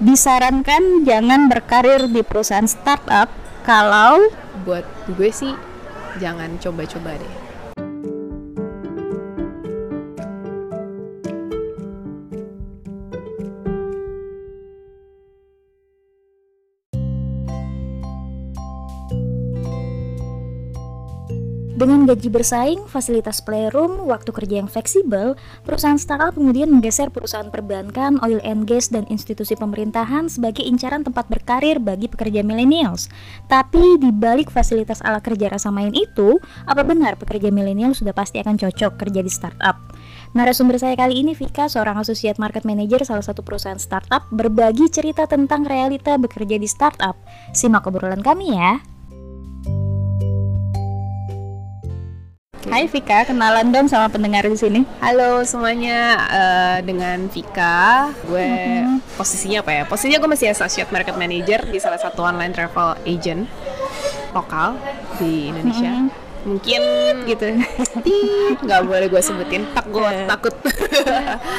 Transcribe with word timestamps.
disarankan 0.00 1.04
jangan 1.04 1.52
berkarir 1.52 2.08
di 2.08 2.24
perusahaan 2.24 2.64
startup 2.64 3.28
kalau 3.68 4.32
buat 4.64 4.88
gue 5.12 5.28
sih 5.28 5.52
jangan 6.16 6.56
coba-coba 6.56 7.20
deh 7.20 7.49
Dengan 22.00 22.16
gaji 22.16 22.32
bersaing, 22.32 22.80
fasilitas 22.88 23.44
playroom, 23.44 24.08
waktu 24.08 24.32
kerja 24.32 24.64
yang 24.64 24.72
fleksibel, 24.72 25.36
perusahaan 25.68 26.00
startup 26.00 26.32
kemudian 26.32 26.72
menggeser 26.72 27.12
perusahaan 27.12 27.52
perbankan, 27.52 28.16
oil 28.24 28.40
and 28.40 28.64
gas, 28.64 28.88
dan 28.88 29.04
institusi 29.12 29.52
pemerintahan 29.52 30.24
sebagai 30.32 30.64
incaran 30.64 31.04
tempat 31.04 31.28
berkarir 31.28 31.76
bagi 31.76 32.08
pekerja 32.08 32.40
millennials. 32.40 33.12
Tapi 33.52 34.00
di 34.00 34.08
balik 34.16 34.48
fasilitas 34.48 35.04
ala 35.04 35.20
kerja 35.20 35.52
rasa 35.52 35.68
main 35.68 35.92
itu, 35.92 36.40
apa 36.64 36.80
benar 36.88 37.20
pekerja 37.20 37.52
milenial 37.52 37.92
sudah 37.92 38.16
pasti 38.16 38.40
akan 38.40 38.56
cocok 38.56 38.96
kerja 38.96 39.20
di 39.20 39.28
startup? 39.28 39.76
Narasumber 40.32 40.80
saya 40.80 40.96
kali 40.96 41.20
ini 41.20 41.36
Vika, 41.36 41.68
seorang 41.68 42.00
associate 42.00 42.40
market 42.40 42.64
manager 42.64 43.04
salah 43.04 43.20
satu 43.20 43.44
perusahaan 43.44 43.76
startup, 43.76 44.24
berbagi 44.32 44.88
cerita 44.88 45.28
tentang 45.28 45.68
realita 45.68 46.16
bekerja 46.16 46.56
di 46.56 46.64
startup. 46.64 47.20
Simak 47.52 47.84
obrolan 47.84 48.24
kami 48.24 48.56
ya. 48.56 48.80
Hai 52.70 52.86
Vika, 52.86 53.26
kenalan 53.26 53.74
dong 53.74 53.90
sama 53.90 54.06
pendengar 54.06 54.46
di 54.46 54.54
sini. 54.54 54.86
Halo 55.02 55.42
semuanya, 55.42 56.22
uh, 56.30 56.78
dengan 56.86 57.26
Vika, 57.26 58.14
gue 58.30 58.46
mm-hmm. 58.46 59.18
posisinya 59.18 59.58
apa 59.58 59.70
ya? 59.74 59.82
Posisinya 59.90 60.22
gue 60.22 60.30
masih 60.30 60.54
associate 60.54 60.86
market 60.94 61.18
manager 61.18 61.66
di 61.66 61.82
salah 61.82 61.98
satu 61.98 62.22
online 62.22 62.54
travel 62.54 62.94
agent 63.02 63.50
lokal 64.30 64.78
di 65.18 65.50
Indonesia. 65.50 65.90
Mm-hmm 65.98 66.19
mungkin 66.44 66.82
gitu 67.28 67.46
nggak 68.64 68.80
boleh 68.88 69.06
gue 69.12 69.22
sebutin 69.22 69.68
takut 69.76 70.08
yeah. 70.08 70.26
takut 70.28 70.54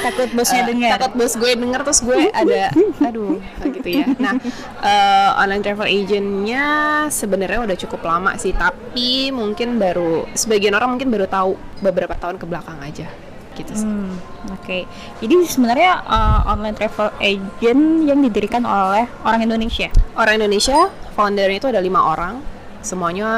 takut 0.06 0.30
bosnya 0.34 0.62
uh, 0.66 0.68
dengar 0.74 0.90
takut 0.98 1.14
bos 1.18 1.34
gue 1.38 1.52
denger 1.54 1.82
terus 1.86 2.02
gue 2.02 2.18
ada 2.34 2.74
aduh 3.08 3.38
gitu 3.62 3.90
ya 3.90 4.06
nah 4.18 4.34
uh, 4.82 5.42
online 5.42 5.62
travel 5.62 5.86
agentnya 5.86 6.66
sebenarnya 7.14 7.60
udah 7.62 7.78
cukup 7.78 8.02
lama 8.02 8.34
sih 8.42 8.54
tapi 8.58 9.30
mungkin 9.30 9.78
baru 9.78 10.26
sebagian 10.34 10.74
orang 10.74 10.98
mungkin 10.98 11.14
baru 11.14 11.30
tahu 11.30 11.52
beberapa 11.86 12.18
tahun 12.18 12.42
ke 12.42 12.46
belakang 12.50 12.82
aja 12.82 13.10
gitu 13.52 13.74
sih. 13.76 13.84
Hmm, 13.84 14.16
Oke, 14.56 14.64
okay. 14.64 14.82
jadi 15.20 15.44
sebenarnya 15.44 16.08
uh, 16.08 16.56
online 16.56 16.72
travel 16.72 17.12
agent 17.20 18.08
yang 18.08 18.24
didirikan 18.24 18.64
oleh 18.64 19.12
orang 19.28 19.44
Indonesia. 19.44 19.92
Orang 20.16 20.40
Indonesia, 20.40 20.88
foundernya 21.20 21.60
itu 21.60 21.68
ada 21.68 21.84
lima 21.84 22.00
orang, 22.00 22.40
semuanya 22.80 23.30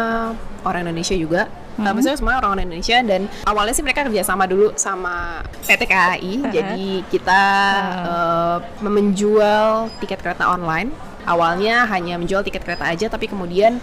orang 0.63 0.87
Indonesia 0.87 1.15
juga 1.15 1.47
hmm. 1.47 1.83
uh, 1.85 1.91
maksudnya 1.93 2.17
semua 2.17 2.39
orang 2.39 2.63
Indonesia 2.63 2.97
dan 3.03 3.21
awalnya 3.47 3.73
sih 3.75 3.83
mereka 3.85 4.07
kerjasama 4.07 4.43
dulu 4.49 4.73
sama 4.79 5.43
PT 5.63 5.83
KAI 5.87 6.33
uh-huh. 6.39 6.51
jadi 6.51 6.85
kita. 7.11 7.41
Uh, 8.03 8.57
menjual 8.83 9.89
tiket 9.97 10.19
kereta 10.21 10.45
online 10.49 10.93
awalnya 11.23 11.87
hanya 11.87 12.19
menjual 12.19 12.43
tiket 12.43 12.63
kereta 12.63 12.87
aja 12.87 13.07
tapi 13.07 13.31
kemudian 13.31 13.79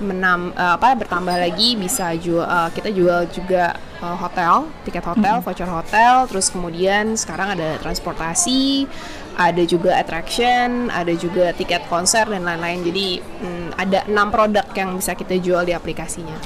menam 0.00 0.54
uh, 0.56 0.80
apa 0.80 0.96
bertambah 0.96 1.36
lagi 1.36 1.76
bisa 1.76 2.16
jual 2.16 2.46
uh, 2.46 2.72
kita 2.72 2.88
jual 2.94 3.28
juga 3.28 3.76
uh, 4.00 4.16
hotel 4.16 4.70
tiket 4.88 5.04
hotel 5.04 5.38
-hmm. 5.38 5.44
voucher 5.44 5.68
hotel 5.68 6.24
terus 6.30 6.48
kemudian 6.48 7.18
sekarang 7.18 7.58
ada 7.58 7.76
transportasi 7.82 8.88
ada 9.36 9.64
juga 9.64 9.96
attraction, 9.96 10.92
ada 10.92 11.12
juga 11.16 11.56
tiket 11.56 11.88
konser 11.88 12.28
dan 12.28 12.44
lain-lain. 12.44 12.84
Jadi 12.84 13.06
hmm, 13.20 13.68
ada 13.80 14.04
enam 14.04 14.28
produk 14.28 14.66
yang 14.76 14.92
bisa 14.96 15.16
kita 15.16 15.40
jual 15.40 15.64
di 15.64 15.72
aplikasinya. 15.72 16.36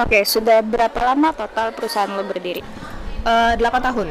Oke, 0.00 0.24
sudah 0.24 0.64
berapa 0.64 0.96
lama 1.02 1.34
total 1.36 1.76
perusahaan 1.76 2.08
lo 2.08 2.24
berdiri? 2.24 2.64
Uh, 3.26 3.52
8 3.58 3.86
tahun. 3.92 4.08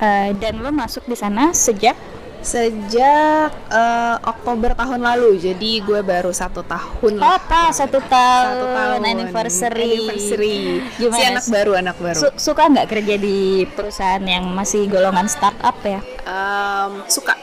Uh, 0.00 0.28
dan 0.40 0.58
lo 0.58 0.72
masuk 0.72 1.06
di 1.06 1.14
sana 1.14 1.54
sejak? 1.54 1.94
Sejak 2.40 3.52
uh, 3.68 4.16
Oktober 4.24 4.72
tahun 4.72 5.04
lalu, 5.04 5.36
jadi 5.36 5.70
gue 5.84 6.00
baru 6.00 6.32
satu 6.32 6.64
tahun. 6.64 7.20
Oh, 7.20 7.32
apa 7.36 7.68
satu 7.68 8.00
tahun? 8.00 8.52
Satu 8.56 8.66
tahun. 8.72 9.00
Anniversary. 9.04 9.92
Anniversary. 10.08 10.58
Gimana? 10.96 11.16
Si 11.16 11.22
anak 11.28 11.46
baru, 11.52 11.72
anak 11.76 11.96
baru. 12.00 12.16
Su 12.16 12.28
suka 12.36 12.68
nggak 12.72 12.88
kerja 12.88 13.14
di 13.20 13.68
perusahaan 13.68 14.24
yang 14.24 14.48
masih 14.56 14.88
golongan 14.88 15.28
startup 15.28 15.76
ya? 15.84 16.00
Um, 16.24 17.04
suka 17.08 17.36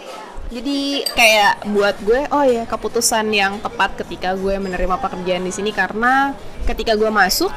jadi 0.48 1.04
kayak 1.12 1.54
buat 1.76 1.96
gue 2.08 2.24
oh 2.32 2.46
ya 2.48 2.64
keputusan 2.64 3.28
yang 3.36 3.60
tepat 3.60 4.00
ketika 4.00 4.32
gue 4.40 4.56
menerima 4.56 4.96
pekerjaan 4.96 5.44
di 5.44 5.52
sini 5.52 5.76
karena 5.76 6.32
ketika 6.64 6.96
gue 6.96 7.12
masuk 7.12 7.52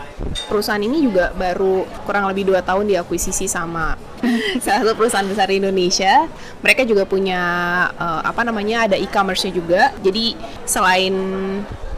perusahaan 0.51 0.83
ini 0.83 1.07
juga 1.07 1.31
baru 1.35 1.87
kurang 2.03 2.27
lebih 2.31 2.51
dua 2.51 2.67
tahun 2.67 2.91
diakuisisi 2.91 3.47
sama 3.47 3.95
salah 4.63 4.83
satu 4.83 4.99
perusahaan 4.99 5.27
besar 5.27 5.55
di 5.55 5.63
Indonesia 5.63 6.27
mereka 6.67 6.83
juga 6.83 7.07
punya 7.07 7.43
uh, 7.95 8.27
apa 8.27 8.43
namanya 8.43 8.91
ada 8.91 8.97
e-commerce-nya 8.99 9.55
juga 9.55 9.95
jadi 10.03 10.35
selain 10.67 11.15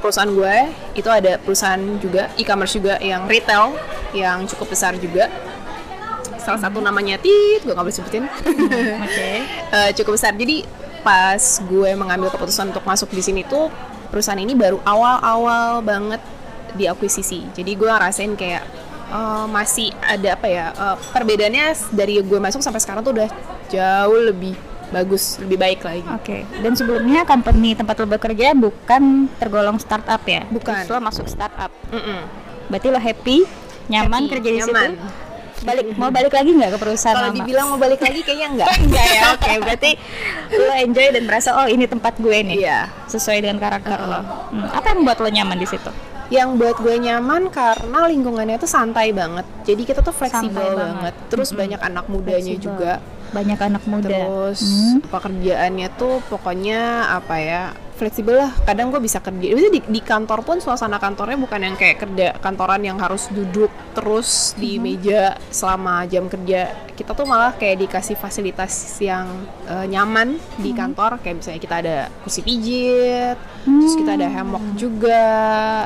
perusahaan 0.04 0.28
gue 0.28 0.56
itu 0.98 1.08
ada 1.08 1.40
perusahaan 1.40 1.80
juga 2.04 2.28
e-commerce 2.36 2.76
juga 2.76 3.00
yang 3.00 3.24
retail 3.24 3.72
yang 4.12 4.44
cukup 4.44 4.76
besar 4.76 4.92
juga 5.00 5.32
salah 6.42 6.58
satu 6.58 6.82
namanya 6.82 7.22
Tit, 7.22 7.62
gue 7.62 7.70
gak 7.70 7.86
boleh 7.86 7.94
sebutin. 7.94 8.26
Oke. 8.26 8.66
Okay. 9.06 9.36
uh, 9.78 9.90
cukup 9.94 10.18
besar. 10.18 10.34
Jadi 10.34 10.66
pas 11.02 11.38
gue 11.66 11.90
mengambil 11.98 12.30
keputusan 12.30 12.70
untuk 12.70 12.86
masuk 12.86 13.10
di 13.10 13.22
sini 13.22 13.42
tuh 13.42 13.68
perusahaan 14.08 14.38
ini 14.38 14.54
baru 14.54 14.78
awal-awal 14.86 15.82
banget 15.82 16.22
diakuisisi. 16.78 17.52
Jadi 17.52 17.76
gue 17.76 17.88
ngerasain 17.88 18.32
kayak 18.38 18.64
uh, 19.12 19.44
masih 19.50 19.92
ada 20.00 20.38
apa 20.38 20.46
ya 20.48 20.66
uh, 20.72 20.96
perbedaannya 21.12 21.76
dari 21.92 22.22
gue 22.22 22.38
masuk 22.40 22.64
sampai 22.64 22.80
sekarang 22.80 23.04
tuh 23.04 23.12
udah 23.12 23.28
jauh 23.68 24.20
lebih 24.32 24.56
bagus, 24.92 25.40
lebih 25.40 25.56
baik 25.56 25.80
lagi. 25.82 26.04
Oke. 26.12 26.44
Okay. 26.44 26.60
Dan 26.60 26.76
sebelumnya 26.76 27.24
company 27.24 27.72
tempat 27.72 27.96
lo 27.96 28.06
bekerja 28.06 28.52
bukan 28.52 29.26
tergolong 29.40 29.80
startup 29.80 30.20
ya? 30.28 30.44
Bukan. 30.52 30.84
Terus 30.84 30.92
lo 30.92 31.00
masuk 31.00 31.26
startup. 31.26 31.72
Mm 31.88 31.98
-mm. 31.98 32.20
Berarti 32.68 32.88
lo 32.92 33.00
happy, 33.00 33.38
nyaman 33.88 34.28
happy, 34.28 34.32
kerja 34.36 34.48
di 34.52 34.58
nyaman. 34.60 34.90
situ? 34.92 35.31
Balik 35.62 35.86
mau 35.94 36.10
balik 36.10 36.32
lagi 36.34 36.50
nggak 36.52 36.70
ke 36.74 36.78
perusahaan 36.78 37.16
kalau 37.16 37.30
dibilang 37.32 37.66
mau 37.70 37.78
balik 37.78 38.00
lagi 38.02 38.20
kayaknya 38.26 38.48
enggak 38.52 38.68
enggak 38.82 39.06
ya 39.16 39.22
oke. 39.34 39.42
Okay, 39.42 39.56
berarti 39.62 39.90
lo 40.58 40.74
enjoy 40.74 41.06
dan 41.14 41.24
merasa 41.24 41.48
oh 41.56 41.66
ini 41.70 41.84
tempat 41.86 42.14
gue 42.18 42.38
nih. 42.42 42.56
Iya. 42.62 42.80
Sesuai 43.06 43.38
dengan 43.42 43.58
karakter 43.62 43.98
uh 43.98 44.04
-huh. 44.04 44.12
lo 44.12 44.20
hmm, 44.52 44.68
apa 44.74 44.86
yang 44.92 44.98
membuat 45.02 45.18
lo 45.22 45.30
nyaman 45.30 45.58
di 45.58 45.68
situ? 45.70 45.90
Yang 46.32 46.48
buat 46.56 46.76
gue 46.80 46.96
nyaman 46.96 47.42
karena 47.52 47.98
lingkungannya 48.08 48.56
tuh 48.56 48.70
santai 48.70 49.12
banget. 49.12 49.44
Jadi 49.68 49.82
kita 49.84 50.00
tuh 50.00 50.16
fleksibel 50.16 50.50
banget. 50.50 50.78
banget. 50.80 51.14
Terus 51.28 51.48
-hmm. 51.52 51.60
banyak 51.60 51.80
anak 51.80 52.04
mudanya 52.10 52.54
flexible. 52.56 52.64
juga 52.66 52.92
banyak 53.32 53.58
anak 53.58 53.82
muda 53.88 54.08
terus 54.08 54.60
hmm. 54.62 55.08
pekerjaannya 55.08 55.88
tuh 55.96 56.20
pokoknya 56.28 57.12
apa 57.16 57.36
ya 57.40 57.62
fleksibel 58.02 58.34
lah 58.34 58.50
kadang 58.66 58.90
gue 58.90 58.98
bisa 58.98 59.22
kerja 59.22 59.46
di, 59.46 59.78
di 59.78 60.00
kantor 60.02 60.42
pun 60.42 60.58
suasana 60.58 60.98
kantornya 60.98 61.38
bukan 61.38 61.60
yang 61.62 61.76
kayak 61.78 62.02
kerja 62.02 62.34
kantoran 62.42 62.82
yang 62.82 62.98
harus 62.98 63.30
duduk 63.30 63.70
terus 63.94 64.58
di 64.58 64.74
hmm. 64.74 64.82
meja 64.82 65.22
selama 65.54 66.02
jam 66.10 66.26
kerja 66.26 66.74
kita 66.98 67.14
tuh 67.14 67.22
malah 67.30 67.54
kayak 67.54 67.86
dikasih 67.86 68.18
fasilitas 68.18 68.98
yang 68.98 69.30
uh, 69.70 69.86
nyaman 69.86 70.34
hmm. 70.34 70.60
di 70.66 70.70
kantor 70.74 71.22
kayak 71.22 71.38
misalnya 71.38 71.60
kita 71.62 71.76
ada 71.78 71.96
kursi 72.26 72.40
pijit 72.42 73.38
hmm. 73.38 73.80
terus 73.80 73.94
kita 73.94 74.10
ada 74.18 74.28
hammock 74.34 74.64
juga 74.74 75.24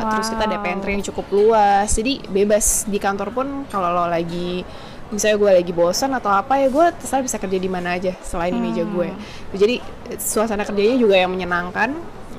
wow. 0.00 0.10
terus 0.16 0.32
kita 0.32 0.42
ada 0.48 0.58
pantry 0.64 0.96
yang 0.96 1.04
cukup 1.04 1.26
luas 1.34 1.92
jadi 1.92 2.24
bebas 2.32 2.88
di 2.88 2.96
kantor 2.96 3.28
pun 3.34 3.46
kalau 3.68 3.92
lo 3.92 4.08
lagi 4.08 4.64
misalnya 5.10 5.36
gue 5.38 5.50
lagi 5.62 5.72
bosan 5.72 6.10
atau 6.18 6.30
apa 6.34 6.58
ya 6.58 6.66
gue 6.66 6.86
terserah 6.98 7.22
bisa 7.22 7.38
kerja 7.38 7.58
di 7.58 7.70
mana 7.70 7.94
aja 7.94 8.12
selain 8.26 8.54
hmm. 8.54 8.58
di 8.58 8.66
meja 8.66 8.82
gue 8.84 9.08
jadi 9.54 9.74
suasana 10.18 10.66
kerjanya 10.66 10.98
juga 10.98 11.14
yang 11.14 11.30
menyenangkan 11.30 11.94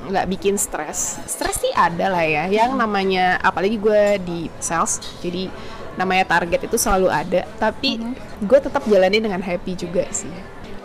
nggak 0.08 0.28
bikin 0.32 0.56
stres 0.56 1.20
stres 1.28 1.60
sih 1.60 1.72
ada 1.76 2.12
lah 2.12 2.24
ya 2.24 2.44
yang 2.48 2.76
hmm. 2.76 2.82
namanya 2.82 3.26
apalagi 3.44 3.80
gue 3.80 4.04
di 4.24 4.40
sales 4.60 5.00
jadi 5.24 5.52
namanya 5.98 6.30
target 6.30 6.70
itu 6.70 6.78
selalu 6.80 7.08
ada 7.12 7.44
tapi 7.60 8.00
hmm. 8.00 8.44
gue 8.46 8.60
tetap 8.60 8.84
jalani 8.88 9.20
dengan 9.20 9.40
happy 9.44 9.74
juga 9.76 10.08
sih 10.12 10.32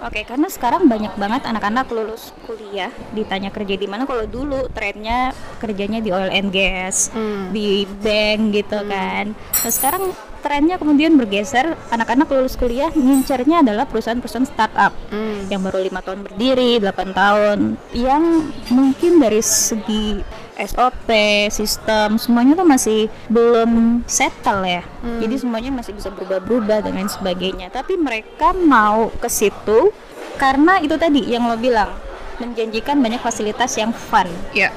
Oke, 0.02 0.26
karena 0.26 0.50
sekarang 0.50 0.90
banyak 0.90 1.14
banget 1.14 1.46
anak-anak 1.46 1.86
lulus 1.94 2.34
kuliah 2.42 2.90
ditanya 3.14 3.54
kerja 3.54 3.78
di 3.78 3.86
mana. 3.86 4.02
Kalau 4.02 4.26
dulu 4.26 4.66
trennya 4.74 5.30
kerjanya 5.62 6.02
di 6.02 6.10
oil 6.10 6.26
and 6.26 6.50
gas, 6.50 7.14
hmm. 7.14 7.54
di 7.54 7.86
bank 8.02 8.50
gitu 8.50 8.82
hmm. 8.82 8.90
kan. 8.90 9.24
Nah 9.38 9.70
sekarang 9.70 10.10
trennya 10.42 10.76
kemudian 10.76 11.14
bergeser 11.14 11.78
anak-anak 11.94 12.26
lulus 12.28 12.58
kuliah 12.58 12.90
ngincernya 12.90 13.62
adalah 13.62 13.86
perusahaan-perusahaan 13.86 14.50
startup 14.50 14.92
hmm. 15.14 15.48
yang 15.48 15.62
baru 15.62 15.86
lima 15.86 16.02
tahun 16.02 16.26
berdiri 16.26 16.82
8 16.82 17.14
tahun 17.14 17.58
yang 17.94 18.50
mungkin 18.74 19.22
dari 19.22 19.40
segi 19.40 20.20
SOP 20.58 21.08
sistem 21.48 22.20
semuanya 22.20 22.58
tuh 22.58 22.68
masih 22.68 23.08
belum 23.30 24.02
settle 24.10 24.66
ya 24.66 24.82
hmm. 24.82 25.22
jadi 25.22 25.34
semuanya 25.38 25.70
masih 25.72 25.94
bisa 25.96 26.12
berubah-berubah 26.12 26.84
dan 26.84 26.98
lain 26.98 27.08
sebagainya 27.08 27.70
tapi 27.72 27.96
mereka 27.96 28.52
mau 28.52 29.08
ke 29.16 29.30
situ 29.30 29.94
karena 30.36 30.82
itu 30.82 30.98
tadi 30.98 31.22
yang 31.30 31.46
lo 31.46 31.56
bilang 31.56 31.94
menjanjikan 32.40 32.98
banyak 32.98 33.22
fasilitas 33.22 33.78
yang 33.78 33.94
fun. 33.94 34.26
ya 34.50 34.74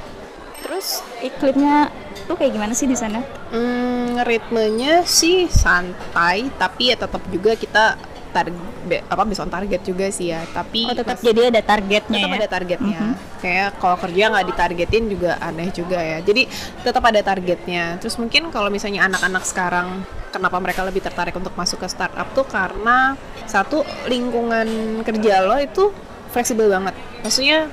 Terus 0.65 1.05
iklimnya 1.21 1.93
tuh 2.25 2.35
kayak 2.35 2.51
gimana 2.51 2.73
sih 2.73 2.85
di 2.85 2.93
sana? 2.93 3.21
Hmm, 3.49 4.19
ritmenya 4.21 5.01
sih 5.03 5.45
santai, 5.45 6.49
tapi 6.55 6.89
ya 6.89 6.97
tetap 6.97 7.21
juga 7.27 7.53
kita 7.53 7.95
target 8.31 9.07
apa 9.07 9.23
bisa 9.23 9.41
on 9.41 9.49
target 9.49 9.79
juga 9.81 10.09
sih 10.09 10.27
ya. 10.27 10.43
Tapi 10.45 10.83
Oh 10.83 10.93
tetap 10.93 11.15
mas- 11.15 11.23
jadi 11.23 11.41
ada 11.47 11.61
targetnya 11.61 12.19
tetap 12.19 12.29
ya. 12.29 12.37
ada 12.37 12.49
targetnya. 12.51 12.99
Mhm. 12.99 13.13
Kayak 13.39 13.69
kalau 13.77 13.97
kerja 13.97 14.23
nggak 14.27 14.45
ditargetin 14.45 15.03
juga 15.07 15.31
aneh 15.39 15.69
juga 15.71 15.95
ya. 15.97 16.19
Jadi 16.19 16.43
tetap 16.81 17.03
ada 17.05 17.21
targetnya. 17.21 17.95
Terus 17.97 18.15
mungkin 18.17 18.51
kalau 18.51 18.67
misalnya 18.67 19.07
anak-anak 19.07 19.43
sekarang 19.45 19.87
kenapa 20.29 20.59
mereka 20.59 20.83
lebih 20.83 20.99
tertarik 20.99 21.31
untuk 21.31 21.55
masuk 21.55 21.79
ke 21.79 21.87
startup 21.87 22.27
tuh 22.35 22.43
karena 22.43 23.15
satu 23.45 23.81
lingkungan 24.05 24.67
kerja 25.07 25.39
lo 25.39 25.55
itu 25.55 25.95
fleksibel 26.27 26.67
banget. 26.67 26.91
Maksudnya 27.23 27.71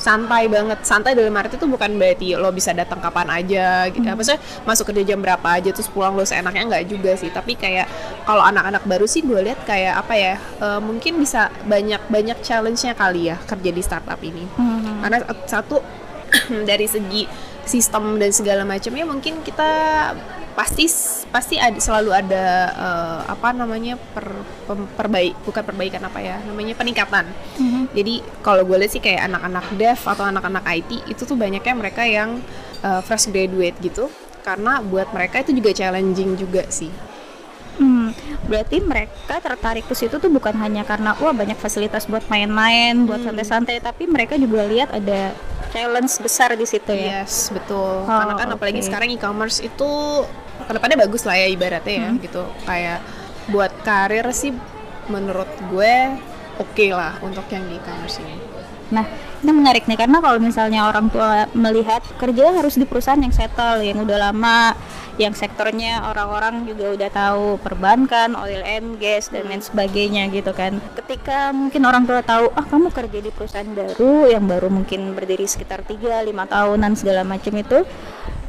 santai 0.00 0.48
banget. 0.48 0.80
Santai 0.80 1.12
dalam 1.12 1.36
arti 1.36 1.60
itu 1.60 1.68
bukan 1.68 2.00
berarti 2.00 2.32
lo 2.34 2.48
bisa 2.50 2.72
datang 2.72 2.98
kapan 3.04 3.28
aja 3.28 3.86
gitu. 3.92 4.02
Maksudnya 4.02 4.40
masuk 4.64 4.88
kerja 4.90 5.12
jam 5.12 5.20
berapa 5.20 5.44
aja 5.44 5.70
terus 5.70 5.92
pulang 5.92 6.16
lo 6.16 6.24
seenaknya 6.24 6.64
nggak 6.64 6.84
juga 6.88 7.12
sih. 7.20 7.28
Tapi 7.28 7.60
kayak 7.60 7.86
kalau 8.24 8.40
anak-anak 8.40 8.82
baru 8.88 9.04
sih 9.04 9.20
gue 9.20 9.38
lihat 9.44 9.60
kayak 9.68 10.00
apa 10.00 10.14
ya 10.16 10.34
eh, 10.40 10.80
mungkin 10.80 11.20
bisa 11.20 11.52
banyak 11.68 12.00
banyak 12.08 12.38
challenge-nya 12.40 12.96
kali 12.96 13.28
ya 13.28 13.36
kerja 13.44 13.70
di 13.70 13.82
startup 13.84 14.18
ini. 14.24 14.42
Mhm. 14.56 15.04
karena 15.04 15.18
satu 15.44 15.82
dari 16.70 16.86
segi 16.86 17.26
sistem 17.66 18.18
dan 18.18 18.30
segala 18.32 18.62
macamnya 18.64 19.04
mungkin 19.06 19.44
kita 19.44 19.70
pasti 20.60 20.84
pasti 21.32 21.56
ada 21.56 21.80
selalu 21.80 22.12
ada 22.12 22.44
eh, 22.68 23.20
apa 23.32 23.48
namanya 23.56 23.96
per, 23.96 24.28
pem- 24.68 24.92
perbaik 24.92 25.32
bukan 25.40 25.62
perbaikan 25.64 26.04
apa 26.04 26.20
ya 26.20 26.36
namanya 26.44 26.76
peningkatan 26.76 27.24
Mhm. 27.56 27.96
jadi 27.96 28.14
kalau 28.44 28.68
gue 28.68 28.76
lihat 28.76 28.92
sih 28.92 29.00
kayak 29.00 29.24
anak-anak 29.24 29.64
dev 29.80 29.96
atau 30.04 30.24
anak-anak 30.28 30.60
IT 30.68 30.90
itu 31.08 31.22
tuh 31.24 31.32
banyaknya 31.32 31.72
mereka 31.72 32.04
yang 32.04 32.44
uh, 32.84 33.00
fresh 33.00 33.32
graduate 33.32 33.80
gitu 33.80 34.12
karena 34.44 34.84
buat 34.84 35.08
mereka 35.16 35.40
itu 35.40 35.52
juga 35.52 35.72
challenging 35.72 36.32
juga 36.36 36.64
sih. 36.68 36.88
Hmm, 37.76 38.12
berarti 38.44 38.76
mereka 38.80 39.40
tertarik 39.40 39.88
ke 39.88 39.96
situ 39.96 40.20
tuh 40.20 40.28
bukan 40.28 40.52
hanya 40.60 40.84
karena 40.84 41.16
wah 41.16 41.32
banyak 41.32 41.56
fasilitas 41.56 42.04
buat 42.04 42.20
main-main, 42.28 43.08
buat 43.08 43.24
santai-santai, 43.24 43.80
tapi 43.80 44.04
mereka 44.04 44.36
juga 44.36 44.68
lihat 44.68 44.92
ada 44.92 45.32
challenge 45.72 46.12
besar 46.20 46.52
di 46.56 46.66
situ 46.68 46.92
ya. 46.92 47.24
Yes, 47.24 47.48
betul. 47.48 48.04
Oh, 48.04 48.08
karena 48.08 48.34
kan 48.36 48.48
apalagi 48.52 48.80
oke. 48.80 48.86
sekarang 48.88 49.08
e-commerce 49.16 49.64
itu 49.64 49.88
ke 50.70 50.78
depannya 50.78 51.02
bagus 51.02 51.26
lah 51.26 51.34
ya 51.34 51.50
ibaratnya 51.50 51.94
ya 52.06 52.08
gitu. 52.22 52.46
Kayak 52.62 53.02
buat 53.50 53.74
karir 53.82 54.30
sih 54.30 54.54
menurut 55.10 55.50
gue 55.66 55.94
oke 56.62 56.86
lah 56.94 57.18
untuk 57.26 57.42
yang 57.50 57.66
di 57.66 57.74
e-commerce 57.74 58.22
ini. 58.22 58.38
Nah, 58.90 59.06
ini 59.42 59.50
menarik 59.54 59.86
nih 59.86 59.94
karena 59.94 60.18
kalau 60.18 60.42
misalnya 60.42 60.90
orang 60.90 61.06
tua 61.14 61.46
melihat 61.54 62.02
kerja 62.18 62.50
harus 62.50 62.74
di 62.74 62.82
perusahaan 62.82 63.22
yang 63.22 63.30
settle, 63.30 63.86
yang 63.86 64.02
udah 64.02 64.18
lama, 64.30 64.74
yang 65.14 65.30
sektornya 65.30 66.02
orang-orang 66.10 66.66
juga 66.66 66.98
udah 66.98 67.10
tahu 67.14 67.46
perbankan, 67.62 68.34
oil 68.34 68.66
and 68.66 68.98
gas 68.98 69.30
dan 69.30 69.46
lain 69.46 69.62
sebagainya 69.62 70.26
gitu 70.34 70.50
kan. 70.50 70.82
Ketika 70.98 71.54
mungkin 71.54 71.86
orang 71.86 72.02
tua 72.02 72.18
tahu, 72.26 72.50
ah 72.58 72.66
kamu 72.66 72.90
kerja 72.90 73.18
di 73.22 73.30
perusahaan 73.30 73.70
baru 73.70 74.26
yang 74.26 74.50
baru 74.50 74.66
mungkin 74.66 75.14
berdiri 75.14 75.46
sekitar 75.46 75.86
3 75.86 76.26
5 76.26 76.26
tahunan 76.50 76.92
segala 76.98 77.22
macam 77.22 77.54
itu 77.54 77.86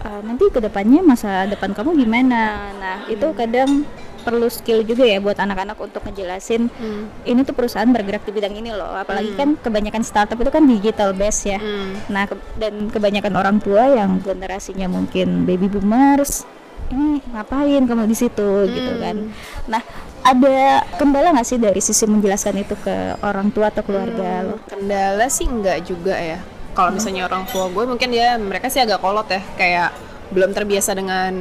eh, 0.01 0.21
nanti 0.21 0.45
ke 0.47 0.59
depannya 0.59 1.01
masa 1.01 1.45
depan 1.45 1.71
kamu 1.71 1.95
gimana? 1.95 2.71
Nah, 2.73 2.97
itu 3.07 3.27
kadang 3.33 3.85
perlu 4.21 4.45
skill 4.47 4.81
juga 4.81 5.01
ya 5.01 5.17
buat 5.17 5.33
anak-anak 5.35 5.77
untuk 5.77 6.01
ngejelasin 6.03 6.69
Hmm. 6.69 7.09
ini 7.23 7.41
tuh 7.41 7.51
perusahaan 7.51 7.89
bergerak 7.89 8.21
di 8.21 8.31
bidang 8.31 8.53
ini 8.53 8.69
loh. 8.69 8.93
Apalagi 8.93 9.33
kan 9.33 9.57
kebanyakan 9.57 10.01
startup 10.01 10.37
itu 10.37 10.49
kan 10.49 10.61
digital 10.63 11.09
base 11.11 11.41
ya. 11.47 11.57
Hmm. 11.57 11.97
nah 12.07 12.25
ke- 12.25 12.37
dan 12.55 12.85
kebanyakan 12.87 13.33
orang 13.33 13.57
tua 13.57 13.89
yang 13.89 14.21
generasinya 14.21 14.85
mungkin 14.87 15.43
baby 15.43 15.65
boomers 15.65 16.45
ini 16.89 17.17
ngapain 17.31 17.81
kamu 17.81 18.05
di 18.05 18.13
situ? 18.13 18.49
Gitu 18.67 18.91
kan. 18.99 19.33
Nah 19.65 19.81
ada 20.21 20.59
kendala 20.93 21.33
nggak 21.33 21.47
sih 21.47 21.57
dari 21.57 21.81
sisi 21.81 22.05
menjelaskan 22.05 22.61
itu 22.61 22.77
ke 22.77 22.93
orang 23.21 23.49
tua 23.49 23.73
atau 23.73 23.81
keluarga 23.81 24.45
lo? 24.45 24.61
Kendala 24.67 25.25
sih 25.27 25.49
enggak 25.49 25.81
juga 25.81 26.13
ya. 26.13 26.37
Kalau 26.71 26.89
misalnya 26.89 27.27
orang 27.27 27.43
tua 27.47 27.67
gue 27.67 27.83
mungkin 27.83 28.09
ya 28.11 28.35
mereka 28.35 28.67
sih 28.67 28.79
agak 28.79 28.99
kolot 28.99 29.27
ya. 29.27 29.41
Kayak 29.55 29.91
belum 30.31 30.55
terbiasa 30.55 30.95
dengan 30.95 31.33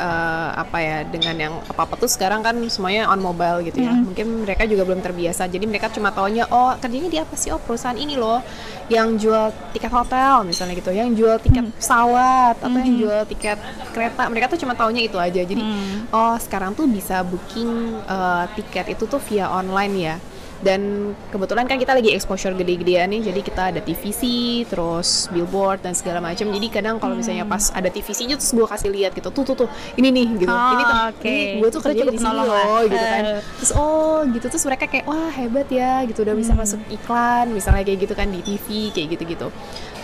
eh, 0.00 0.50
apa 0.56 0.80
ya 0.80 1.04
dengan 1.04 1.36
yang 1.36 1.54
apa 1.60 1.84
apa 1.84 1.92
tuh 2.00 2.08
sekarang 2.08 2.40
kan 2.40 2.56
semuanya 2.72 3.04
on 3.12 3.20
mobile 3.20 3.60
gitu 3.60 3.84
ya. 3.84 3.92
Mungkin 3.92 4.48
mereka 4.48 4.64
juga 4.64 4.88
belum 4.88 5.04
terbiasa. 5.04 5.44
Jadi 5.44 5.68
mereka 5.68 5.92
cuma 5.92 6.08
taunya 6.08 6.48
oh 6.48 6.72
kerjanya 6.80 7.12
di 7.12 7.20
apa 7.20 7.36
sih? 7.36 7.52
Oh 7.52 7.60
perusahaan 7.60 8.00
ini 8.00 8.16
loh 8.16 8.40
yang 8.88 9.20
jual 9.20 9.52
tiket 9.76 9.92
hotel 9.92 10.48
misalnya 10.48 10.72
gitu. 10.72 10.88
Yang 10.88 11.20
jual 11.20 11.36
tiket 11.36 11.68
pesawat 11.76 12.56
atau 12.64 12.78
yang 12.80 12.96
jual 12.96 13.20
tiket 13.28 13.58
kereta. 13.92 14.32
Mereka 14.32 14.48
tuh 14.48 14.58
cuma 14.64 14.72
taunya 14.72 15.04
itu 15.04 15.20
aja. 15.20 15.44
Jadi 15.44 15.60
Hmm. 15.60 16.08
oh 16.08 16.34
sekarang 16.40 16.72
tuh 16.72 16.88
bisa 16.88 17.20
booking 17.20 17.68
eh, 18.00 18.44
tiket 18.56 18.96
itu 18.96 19.04
tuh 19.04 19.20
via 19.20 19.52
online 19.52 19.94
ya 20.00 20.16
dan 20.60 21.12
kebetulan 21.32 21.64
kan 21.64 21.80
kita 21.80 21.96
lagi 21.96 22.12
exposure 22.12 22.52
gede-gedean 22.52 23.08
nih 23.08 23.32
jadi 23.32 23.40
kita 23.40 23.62
ada 23.72 23.80
TVC 23.80 24.22
terus 24.68 25.32
billboard 25.32 25.80
dan 25.80 25.96
segala 25.96 26.20
macam. 26.20 26.52
Jadi 26.52 26.66
kadang 26.68 27.00
kalau 27.00 27.16
misalnya 27.16 27.48
pas 27.48 27.72
ada 27.72 27.88
TVC-nya 27.88 28.36
terus 28.36 28.52
gue 28.52 28.68
kasih 28.68 28.92
lihat 28.92 29.16
gitu 29.16 29.32
tuh 29.32 29.44
tuh 29.48 29.64
tuh 29.64 29.68
ini 29.96 30.12
nih 30.12 30.28
gitu. 30.44 30.52
Oh, 30.52 30.72
ini 30.76 30.84
tuh 30.84 30.98
oke. 31.16 31.36
gue 31.64 31.68
tuh 31.72 31.80
kerja 31.80 32.02
di 32.12 32.18
sini 32.20 32.40
loh 32.44 32.80
gitu 32.84 33.06
kan. 33.08 33.22
Eh. 33.24 33.40
terus 33.56 33.72
oh 33.72 34.20
gitu. 34.28 34.46
Terus 34.52 34.64
mereka 34.68 34.84
kayak 34.84 35.04
wah 35.08 35.32
hebat 35.32 35.68
ya 35.72 36.04
gitu. 36.04 36.20
Udah 36.28 36.36
bisa 36.36 36.52
masuk 36.52 36.80
iklan 36.92 37.48
misalnya 37.56 37.80
kayak 37.80 37.98
gitu 38.04 38.12
kan 38.12 38.28
di 38.28 38.44
TV 38.44 38.92
kayak 38.92 39.16
gitu-gitu. 39.16 39.48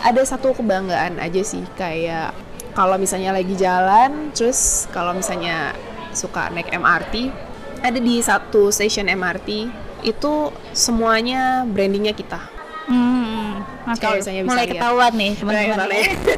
Ada 0.01 0.25
satu 0.25 0.57
kebanggaan 0.57 1.21
aja 1.21 1.43
sih 1.45 1.61
kayak 1.77 2.33
kalau 2.73 2.97
misalnya 2.97 3.37
lagi 3.37 3.53
jalan 3.61 4.33
terus 4.33 4.89
kalau 4.89 5.13
misalnya 5.13 5.77
suka 6.17 6.49
naik 6.49 6.73
MRT 6.73 7.29
ada 7.85 8.01
di 8.01 8.25
satu 8.25 8.73
stasiun 8.73 9.13
MRT 9.13 9.85
itu 10.07 10.55
semuanya 10.71 11.67
brandingnya 11.67 12.15
kita. 12.15 12.39
Hmm, 12.87 13.67
oke. 13.91 13.99
Kalau 13.99 14.23
misalnya 14.23 14.43
bisa 14.47 14.51
mulai 14.55 14.67
ketahuan 14.71 15.13
nih 15.19 15.33
teman-teman. 15.35 15.89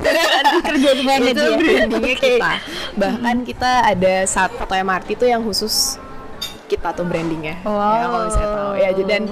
kerja 0.73 0.91
di 0.97 1.05
mana 1.05 1.27
itu 1.29 1.45
brandingnya 1.61 2.17
kita. 2.17 2.53
Bahkan 2.97 3.37
kita 3.45 3.73
ada 3.85 4.15
satu 4.25 4.65
MRT 4.65 5.09
tuh 5.21 5.29
yang 5.29 5.45
khusus 5.45 6.01
kita 6.73 6.97
tuh 6.97 7.05
brandingnya. 7.05 7.61
Ya 7.61 8.07
kalau 8.09 8.25
bisa 8.33 8.41
tahu. 8.41 8.73
Ya 8.81 8.89
jadi 8.97 9.05
dan 9.05 9.23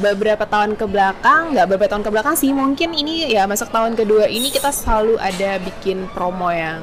beberapa 0.00 0.44
tahun 0.48 0.78
ke 0.80 0.86
belakang 0.88 1.52
nggak 1.52 1.66
beberapa 1.68 1.90
tahun 1.92 2.04
ke 2.06 2.10
belakang 2.10 2.34
sih 2.34 2.50
mungkin 2.56 2.96
ini 2.96 3.28
ya 3.28 3.44
masuk 3.44 3.68
tahun 3.68 3.94
kedua 4.00 4.32
ini 4.32 4.48
kita 4.48 4.72
selalu 4.72 5.20
ada 5.20 5.60
bikin 5.60 6.08
promo 6.16 6.48
yang 6.48 6.80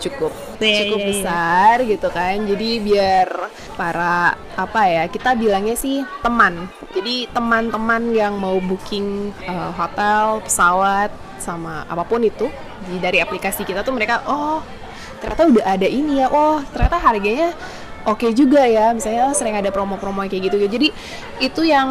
cukup 0.00 0.32
Iya, 0.58 0.88
cukup 0.88 0.98
iya, 0.98 1.04
iya. 1.04 1.10
besar 1.12 1.74
gitu 1.84 2.08
kan. 2.08 2.36
Jadi 2.42 2.68
biar 2.80 3.28
para 3.76 4.34
apa 4.56 4.80
ya 4.84 5.04
kita 5.06 5.36
bilangnya 5.36 5.76
sih 5.76 6.00
teman. 6.20 6.66
Jadi 6.90 7.28
teman-teman 7.30 8.10
yang 8.10 8.34
mau 8.36 8.56
booking 8.58 9.30
uh, 9.44 9.70
hotel 9.72 10.40
pesawat 10.42 11.08
sama 11.38 11.84
apa 11.86 12.02
pun 12.02 12.20
itu 12.20 12.48
di- 12.84 13.00
dari 13.00 13.20
aplikasi 13.20 13.64
kita 13.64 13.80
tuh 13.80 13.92
mereka 13.92 14.20
oh 14.24 14.60
ternyata 15.20 15.42
udah 15.46 15.64
ada 15.66 15.88
ini 15.88 16.20
ya. 16.20 16.28
Oh 16.28 16.60
ternyata 16.72 16.96
harganya 16.96 17.52
oke 18.06 18.32
juga 18.32 18.64
ya 18.64 18.92
misalnya 18.92 19.32
sering 19.36 19.56
ada 19.56 19.68
promo-promo 19.68 20.24
kayak 20.24 20.48
gitu 20.48 20.56
jadi 20.64 20.88
itu 21.38 21.62
yang 21.64 21.88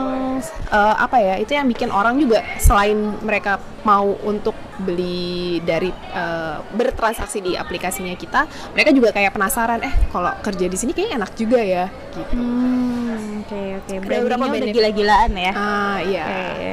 uh, 0.72 0.96
apa 0.98 1.18
ya 1.22 1.36
itu 1.38 1.54
yang 1.54 1.70
bikin 1.70 1.90
orang 1.90 2.18
juga 2.18 2.42
selain 2.58 2.98
mereka 3.22 3.58
mau 3.86 4.12
untuk 4.28 4.54
beli 4.80 5.60
dari 5.64 5.88
uh, 6.12 6.60
bertransaksi 6.76 7.40
di 7.40 7.52
aplikasinya 7.56 8.12
kita 8.16 8.44
mereka 8.76 8.92
juga 8.92 9.10
kayak 9.12 9.32
penasaran 9.32 9.80
eh 9.84 9.94
kalau 10.12 10.32
kerja 10.40 10.66
di 10.68 10.78
sini 10.78 10.92
kayaknya 10.92 11.16
enak 11.24 11.32
juga 11.36 11.60
ya 11.60 11.86
gitu 12.16 12.34
Hmm, 12.36 13.44
oke 13.44 13.62
oke. 13.84 13.94
beberapa 14.04 14.40
Brandingnya 14.40 14.60
udah 14.68 14.76
gila-gilaan 14.76 15.32
ya. 15.36 15.52
ah 15.56 15.98
iya 16.04 16.26
Oke. 16.28 16.72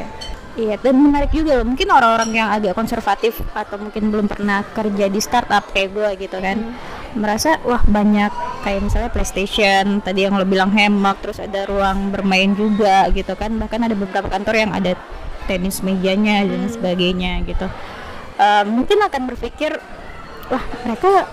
Iya, 0.57 0.81
dan 0.81 0.97
menarik 0.97 1.37
juga 1.37 1.61
loh. 1.61 1.69
Mungkin 1.69 1.85
orang-orang 1.93 2.33
yang 2.33 2.49
agak 2.49 2.73
konservatif 2.73 3.45
atau 3.53 3.77
mungkin 3.77 4.09
belum 4.09 4.25
pernah 4.25 4.65
kerja 4.73 5.13
di 5.13 5.21
startup 5.21 5.69
kayak 5.69 5.93
gue 5.93 6.09
gitu 6.25 6.41
kan, 6.41 6.73
merasa 7.13 7.61
wah 7.61 7.85
banyak 7.85 8.33
kayak 8.65 8.81
misalnya 8.89 9.13
PlayStation, 9.13 10.01
tadi 10.01 10.25
yang 10.25 10.33
lo 10.33 10.49
bilang 10.49 10.73
hemat, 10.73 11.21
terus 11.21 11.45
ada 11.45 11.69
ruang 11.69 12.09
bermain 12.09 12.57
juga 12.57 13.05
gitu 13.13 13.37
kan. 13.37 13.53
Bahkan 13.53 13.81
ada 13.85 13.93
beberapa 13.93 14.33
kantor 14.33 14.55
yang 14.57 14.73
ada 14.73 14.97
tenis 15.45 15.85
mejanya 15.85 16.41
dan 16.49 16.73
sebagainya 16.73 17.45
gitu. 17.45 17.69
Eh, 18.41 18.65
mungkin 18.65 18.97
akan 19.05 19.23
berpikir, 19.29 19.77
wah 20.49 20.65
mereka 20.89 21.29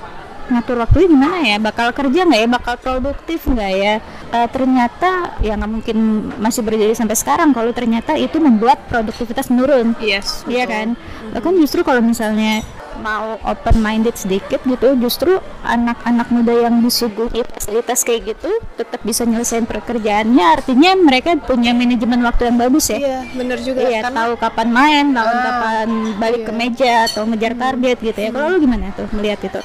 ngatur 0.50 0.77
waktunya 0.79 1.07
gimana 1.07 1.38
ya? 1.41 1.57
Bakal 1.57 1.88
kerja 1.91 2.19
nggak 2.23 2.41
ya? 2.41 2.50
Bakal 2.50 2.73
produktif 2.79 3.39
nggak 3.45 3.71
ya? 3.73 3.95
Eh, 4.29 4.47
ternyata 4.50 5.09
ya 5.39 5.53
nggak 5.53 5.71
mungkin 5.71 5.97
masih 6.38 6.62
berdiri 6.62 6.93
sampai 6.93 7.15
sekarang 7.15 7.51
kalau 7.51 7.69
ternyata 7.71 8.15
itu 8.15 8.39
membuat 8.39 8.81
produktivitas 8.88 9.47
menurun. 9.47 9.93
Yes 10.00 10.43
Iya 10.43 10.65
kan? 10.65 10.88
Bahkan 11.31 11.53
justru 11.59 11.81
kalau 11.81 12.01
misalnya 12.01 12.65
mau 12.93 13.41
open 13.50 13.81
minded 13.81 14.13
sedikit 14.13 14.62
gitu 14.62 14.93
justru 15.01 15.41
anak-anak 15.65 16.29
muda 16.29 16.53
yang 16.53 16.77
disuguhi 16.77 17.41
fasilitas 17.41 18.05
kayak 18.05 18.38
gitu 18.38 18.53
tetap 18.77 19.01
bisa 19.01 19.25
nyelesain 19.25 19.65
pekerjaannya. 19.65 20.45
Artinya 20.62 20.93
mereka 20.93 21.33
punya 21.41 21.73
manajemen 21.73 22.21
waktu 22.21 22.53
yang 22.53 22.57
bagus 22.62 22.93
ya? 22.93 22.97
Iya 23.01 23.19
bener 23.33 23.57
juga. 23.59 23.79
Iya 23.81 24.00
karena 24.05 24.17
tahu 24.23 24.33
kapan 24.38 24.69
main 24.69 25.05
tahu 25.09 25.25
Ah, 25.25 25.41
kapan 25.41 25.88
balik 26.21 26.41
iya. 26.41 26.47
ke 26.47 26.53
meja 26.53 26.93
atau 27.09 27.21
ngejar 27.25 27.53
target 27.57 27.97
gitu 27.97 28.19
ya. 28.19 28.29
Kalau 28.29 28.47
lu 28.53 28.57
gimana 28.62 28.93
tuh 28.93 29.07
melihat 29.09 29.39
itu 29.41 29.62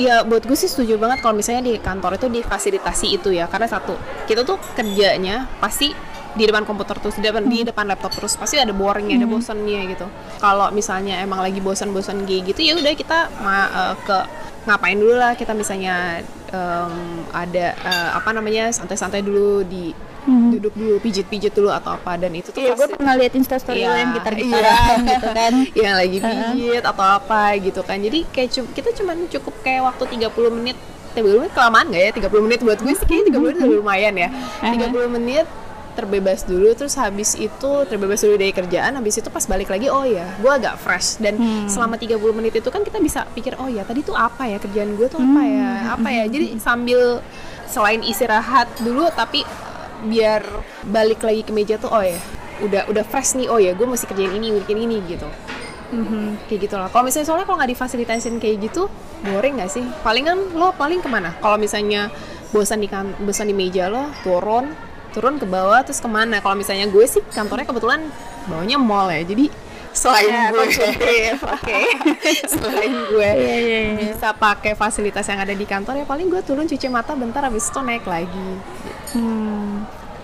Iya, 0.00 0.24
buat 0.24 0.48
gue 0.48 0.56
sih 0.56 0.70
setuju 0.72 0.96
banget 0.96 1.20
kalau 1.20 1.36
misalnya 1.36 1.60
di 1.60 1.76
kantor 1.76 2.16
itu 2.16 2.32
difasilitasi 2.32 3.06
itu 3.20 3.28
ya, 3.36 3.44
karena 3.52 3.68
satu 3.68 4.00
kita 4.24 4.48
tuh 4.48 4.56
kerjanya 4.72 5.44
pasti 5.60 5.92
di 6.30 6.46
depan 6.46 6.62
komputer 6.64 6.96
terus 7.02 7.18
di 7.20 7.26
depan 7.26 7.44
di 7.44 7.68
depan 7.68 7.84
laptop 7.84 8.16
terus. 8.16 8.32
Pasti 8.40 8.56
ada 8.56 8.72
boringnya, 8.72 9.20
ada 9.20 9.28
bosannya 9.28 9.80
gitu. 9.92 10.06
Kalau 10.40 10.72
misalnya 10.72 11.20
emang 11.20 11.44
lagi 11.44 11.60
bosan-bosan 11.60 12.24
gitu 12.24 12.60
ya 12.64 12.72
udah 12.80 12.92
kita 12.96 13.28
ma- 13.44 13.68
eh, 13.68 13.94
ke 14.08 14.18
ngapain 14.64 14.96
dulu 14.96 15.16
lah 15.16 15.32
kita 15.36 15.52
misalnya 15.56 16.20
em, 16.52 16.94
ada 17.32 17.66
eh, 17.76 18.10
apa 18.16 18.30
namanya 18.32 18.72
santai-santai 18.72 19.20
dulu 19.20 19.64
di 19.68 19.92
duduk 20.26 20.72
dulu 20.72 20.96
pijit-pijit 20.98 21.50
dulu 21.50 21.68
atau 21.68 21.94
apa 21.94 22.14
dan 22.14 22.30
itu 22.30 22.48
tuh 22.48 22.58
iya 22.58 22.72
gue 22.72 22.86
pernah 22.86 23.14
lihat 23.14 23.32
instastory 23.32 23.80
Iya, 23.80 23.88
lo 23.88 23.96
yang 23.96 24.12
gitar-gitaran 24.12 24.76
iya. 24.98 25.10
gitu 25.10 25.28
kan. 25.30 25.52
Yang 25.80 25.94
lagi 25.96 26.18
pijit 26.20 26.82
atau 26.84 27.06
apa 27.06 27.42
gitu 27.56 27.80
kan. 27.80 27.98
Jadi 27.98 28.18
kayak 28.26 28.48
cu- 28.50 28.70
kita 28.70 28.90
cuman 28.92 29.16
cukup 29.26 29.54
kayak 29.60 29.82
waktu 29.84 30.04
30 30.18 30.28
menit. 30.52 30.76
30 31.10 31.40
menit 31.40 31.52
kelamaan 31.52 31.86
nggak 31.88 32.02
ya? 32.02 32.10
30 32.22 32.44
menit 32.44 32.60
buat 32.60 32.78
gue 32.78 32.92
sih 32.92 33.02
kayaknya 33.02 33.24
30 33.32 33.40
menit 33.40 33.56
udah 33.58 33.70
lumayan 33.74 34.14
ya. 34.14 34.28
30 34.60 34.90
menit 35.10 35.46
terbebas 35.90 36.46
dulu 36.46 36.70
terus 36.72 36.94
habis 36.94 37.34
itu 37.34 37.70
terbebas 37.84 38.22
dulu 38.22 38.38
dari 38.38 38.54
kerjaan 38.54 38.94
habis 38.94 39.18
itu 39.18 39.26
pas 39.26 39.42
balik 39.42 39.68
lagi 39.68 39.90
oh 39.90 40.06
ya 40.06 40.22
gue 40.36 40.48
agak 40.48 40.76
fresh. 40.76 41.18
Dan 41.18 41.34
selama 41.66 41.96
30 41.96 42.14
menit 42.30 42.54
itu 42.54 42.68
kan 42.68 42.82
kita 42.82 42.98
bisa 42.98 43.26
pikir 43.28 43.56
oh 43.56 43.66
ya 43.66 43.82
tadi 43.82 44.00
tuh 44.00 44.14
apa 44.14 44.44
ya 44.44 44.56
kerjaan 44.56 44.94
gue 44.94 45.06
tuh 45.06 45.18
apa 45.18 45.42
ya? 45.42 45.68
Apa 45.94 46.08
ya? 46.08 46.24
Jadi 46.26 46.56
sambil 46.56 47.18
selain 47.66 48.02
istirahat 48.02 48.66
dulu 48.78 49.10
tapi 49.10 49.42
biar 50.06 50.44
balik 50.88 51.20
lagi 51.20 51.44
ke 51.44 51.52
meja 51.52 51.76
tuh 51.76 51.92
oh 51.92 52.00
ya 52.00 52.16
udah 52.60 52.88
udah 52.92 53.04
fresh 53.04 53.36
nih 53.40 53.48
oh 53.48 53.56
ya 53.56 53.72
gue 53.72 53.88
mesti 53.88 54.04
kerjain 54.04 54.32
ini 54.36 54.52
bikin 54.64 54.78
ini 54.80 55.00
gitu. 55.08 55.28
Kayak 56.46 56.60
gitu 56.70 56.74
lah. 56.78 56.86
Kalau 56.86 57.02
misalnya 57.02 57.26
soalnya 57.26 57.46
kalau 57.50 57.58
nggak 57.58 57.72
difasilitasin 57.74 58.38
kayak 58.38 58.70
gitu 58.70 58.86
boring 59.26 59.58
nggak 59.58 59.70
sih? 59.74 59.82
Palingan 60.06 60.54
lo 60.54 60.70
paling 60.78 61.02
ke 61.02 61.08
mana? 61.10 61.34
Kalau 61.42 61.58
misalnya 61.58 62.14
bosan 62.54 62.78
di 62.78 62.86
kan 62.86 63.10
bosan 63.26 63.50
di 63.50 63.54
meja 63.58 63.90
lo 63.90 64.06
turun 64.22 64.70
turun 65.10 65.42
ke 65.42 65.46
bawah 65.50 65.82
terus 65.82 65.98
ke 65.98 66.06
mana? 66.06 66.38
Kalau 66.38 66.54
misalnya 66.54 66.86
gue 66.86 67.04
sih 67.10 67.18
kantornya 67.34 67.66
kebetulan 67.66 68.06
bawahnya 68.46 68.78
mall 68.78 69.10
ya 69.10 69.26
jadi 69.26 69.50
selain 70.00 70.32
Ya, 70.32 70.48
gue 70.48 70.64
oke 70.64 71.80
selain 72.54 72.94
gue 73.06 73.30
Iya, 73.30 73.56
iya, 73.58 73.78
iya. 73.84 73.94
bisa 74.08 74.32
pakai 74.32 74.72
fasilitas 74.72 75.24
yang 75.24 75.38
ada 75.38 75.52
di 75.52 75.62
kantor 75.62 75.94
ya 75.94 76.04
paling 76.04 76.26
gue 76.26 76.40
turun 76.40 76.64
cuci 76.64 76.88
mata 76.88 77.12
bentar 77.12 77.42
habis 77.42 77.68
itu 77.68 77.80
naik 77.80 78.04
lagi 78.04 78.48
Hmm. 79.10 79.82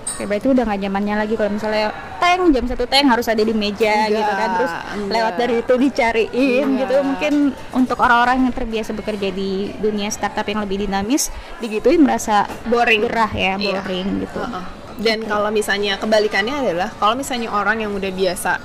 Oke, 0.09 0.25
berarti 0.25 0.49
udah 0.49 0.65
nggak 0.65 0.81
zamannya 0.81 1.15
lagi 1.19 1.35
kalau 1.35 1.51
misalnya 1.51 1.91
tank 2.17 2.49
jam 2.49 2.65
satu 2.65 2.87
tank 2.87 3.05
harus 3.05 3.27
ada 3.27 3.43
di 3.43 3.53
meja 3.53 3.91
Enggak, 4.01 4.15
gitu 4.15 4.33
kan 4.33 4.49
terus 4.55 4.73
enggak. 4.73 5.13
lewat 5.13 5.35
dari 5.37 5.55
itu 5.59 5.75
dicariin 5.77 6.33
Enggak. 6.65 6.81
gitu 6.81 6.95
mungkin 7.03 7.35
untuk 7.75 7.99
orang-orang 7.99 8.37
yang 8.41 8.55
terbiasa 8.55 8.91
bekerja 8.93 9.29
di 9.29 9.51
dunia 9.77 10.09
startup 10.09 10.47
yang 10.47 10.63
lebih 10.63 10.81
dinamis 10.81 11.29
digituin 11.59 11.99
merasa 11.99 12.47
boring 12.65 13.05
gerah 13.05 13.29
ya 13.29 13.53
Iya. 13.57 13.83
boring 13.83 14.07
gitu 14.23 14.41
Heeh. 14.41 14.65
Dan 14.97 15.19
kalau 15.23 15.51
misalnya 15.51 15.99
kebalikannya 15.99 16.55
adalah 16.57 16.89
kalau 16.95 17.13
misalnya 17.13 17.51
orang 17.51 17.77
yang 17.79 17.93
udah 17.93 18.09
biasa, 18.09 18.57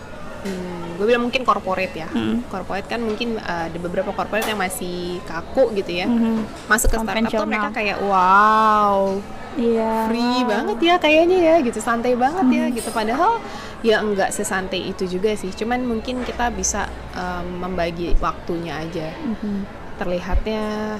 hmm, 0.43 0.97
gue 0.99 1.05
bilang 1.07 1.23
mungkin 1.25 1.41
corporate 1.41 1.95
ya. 1.95 2.07
Mm. 2.11 2.45
Corporate 2.49 2.85
kan 2.85 3.01
mungkin 3.01 3.39
uh, 3.41 3.69
ada 3.69 3.77
beberapa 3.81 4.11
corporate 4.13 4.45
yang 4.45 4.59
masih 4.59 5.17
kaku 5.25 5.73
gitu 5.77 5.91
ya. 5.91 6.05
Mhm. 6.05 6.67
Masuk 6.69 6.93
ke 6.93 6.97
startup 7.01 7.31
tuh 7.31 7.47
mereka 7.47 7.69
kayak 7.73 7.97
wow, 8.03 9.17
iya 9.57 10.05
free 10.11 10.41
banget 10.45 10.77
ya 10.79 10.95
kayaknya 11.01 11.37
ya 11.39 11.55
gitu, 11.63 11.79
santai 11.81 12.13
banget 12.13 12.45
ya 12.51 12.65
gitu. 12.69 12.89
Padahal 12.93 13.41
ya 13.81 14.03
enggak 14.03 14.29
sesantai 14.29 14.93
itu 14.93 15.09
juga 15.09 15.33
sih. 15.33 15.49
Cuman 15.55 15.81
mungkin 15.87 16.21
kita 16.21 16.53
bisa 16.53 16.85
um, 17.17 17.65
membagi 17.65 18.13
waktunya 18.21 18.77
aja. 18.83 19.09
Mhm. 19.15 19.79
terlihatnya 20.01 20.97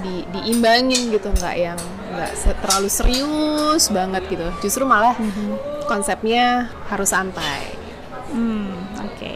di 0.00 0.24
diimbangin 0.32 1.12
gitu 1.12 1.28
nggak 1.28 1.56
yang 1.60 1.76
nggak 2.16 2.32
se- 2.32 2.56
terlalu 2.64 2.88
serius 2.88 3.92
banget 3.92 4.24
gitu 4.24 4.48
justru 4.64 4.88
malah 4.88 5.12
konsepnya 5.84 6.72
harus 6.88 7.12
santai 7.12 7.77
Hmm, 8.32 8.72
oke. 9.00 9.32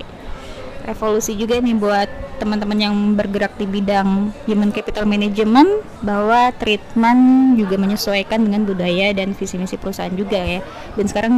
Revolusi 0.83 1.39
juga 1.39 1.63
nih 1.63 1.79
buat 1.79 2.11
teman-teman 2.43 2.75
yang 2.75 2.95
bergerak 3.15 3.55
di 3.55 3.71
bidang 3.71 4.35
human 4.51 4.75
capital 4.75 5.07
management 5.07 5.71
bahwa 6.03 6.51
treatment 6.59 7.55
juga 7.55 7.79
menyesuaikan 7.79 8.43
dengan 8.43 8.67
budaya 8.67 9.15
dan 9.15 9.31
visi 9.31 9.55
misi 9.63 9.79
perusahaan 9.79 10.11
juga 10.11 10.43
ya. 10.43 10.59
Dan 10.99 11.07
sekarang 11.07 11.35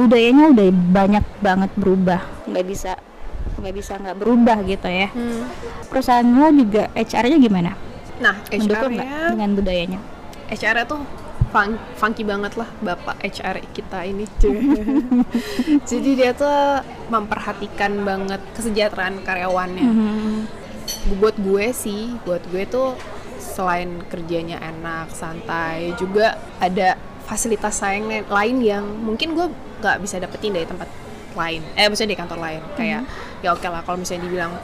budayanya 0.00 0.48
udah 0.56 0.68
banyak 0.72 1.24
banget 1.44 1.70
berubah, 1.76 2.24
nggak 2.48 2.64
bisa 2.64 2.96
nggak 3.60 3.74
bisa 3.76 3.92
nggak 4.00 4.16
berubah 4.16 4.64
gitu 4.64 4.88
ya. 4.88 5.08
Perusahaan 5.92 6.24
lo 6.24 6.48
juga 6.52 6.88
HR-nya 6.96 7.38
gimana? 7.40 7.72
nah 8.16 8.32
HR-nya 8.48 9.36
dengan 9.36 9.50
budayanya? 9.52 10.00
HR 10.48 10.88
tuh 10.88 11.04
fun- 11.50 11.80
funky 11.94 12.22
banget 12.22 12.54
lah 12.54 12.68
bapak 12.80 13.22
HR 13.22 13.62
kita 13.70 14.02
ini. 14.02 14.24
Jadi 15.90 16.10
dia 16.14 16.32
tuh 16.32 16.82
memperhatikan 17.08 18.02
banget 18.02 18.40
kesejahteraan 18.54 19.22
karyawannya. 19.22 19.86
Mhm. 19.86 20.38
buat 21.18 21.34
gue 21.34 21.74
sih 21.74 22.14
buat 22.22 22.46
gue 22.46 22.62
tuh 22.62 22.94
selain 23.42 24.06
kerjanya 24.06 24.62
enak 24.62 25.10
santai 25.10 25.90
juga 25.98 26.38
ada 26.62 26.94
fasilitas 27.26 27.82
lain 27.82 28.22
lain 28.22 28.56
yang 28.62 28.86
mungkin 29.02 29.34
gue 29.34 29.50
nggak 29.82 29.98
bisa 29.98 30.22
dapetin 30.22 30.54
dari 30.54 30.62
tempat 30.62 30.86
lain. 31.34 31.62
Eh 31.74 31.90
maksudnya 31.90 32.14
di 32.14 32.18
kantor 32.18 32.38
lain. 32.38 32.62
Kayak 32.78 33.02
ya 33.42 33.50
oke 33.50 33.66
lah 33.66 33.82
kalau 33.82 33.98
misalnya 33.98 34.30
dibilang 34.30 34.54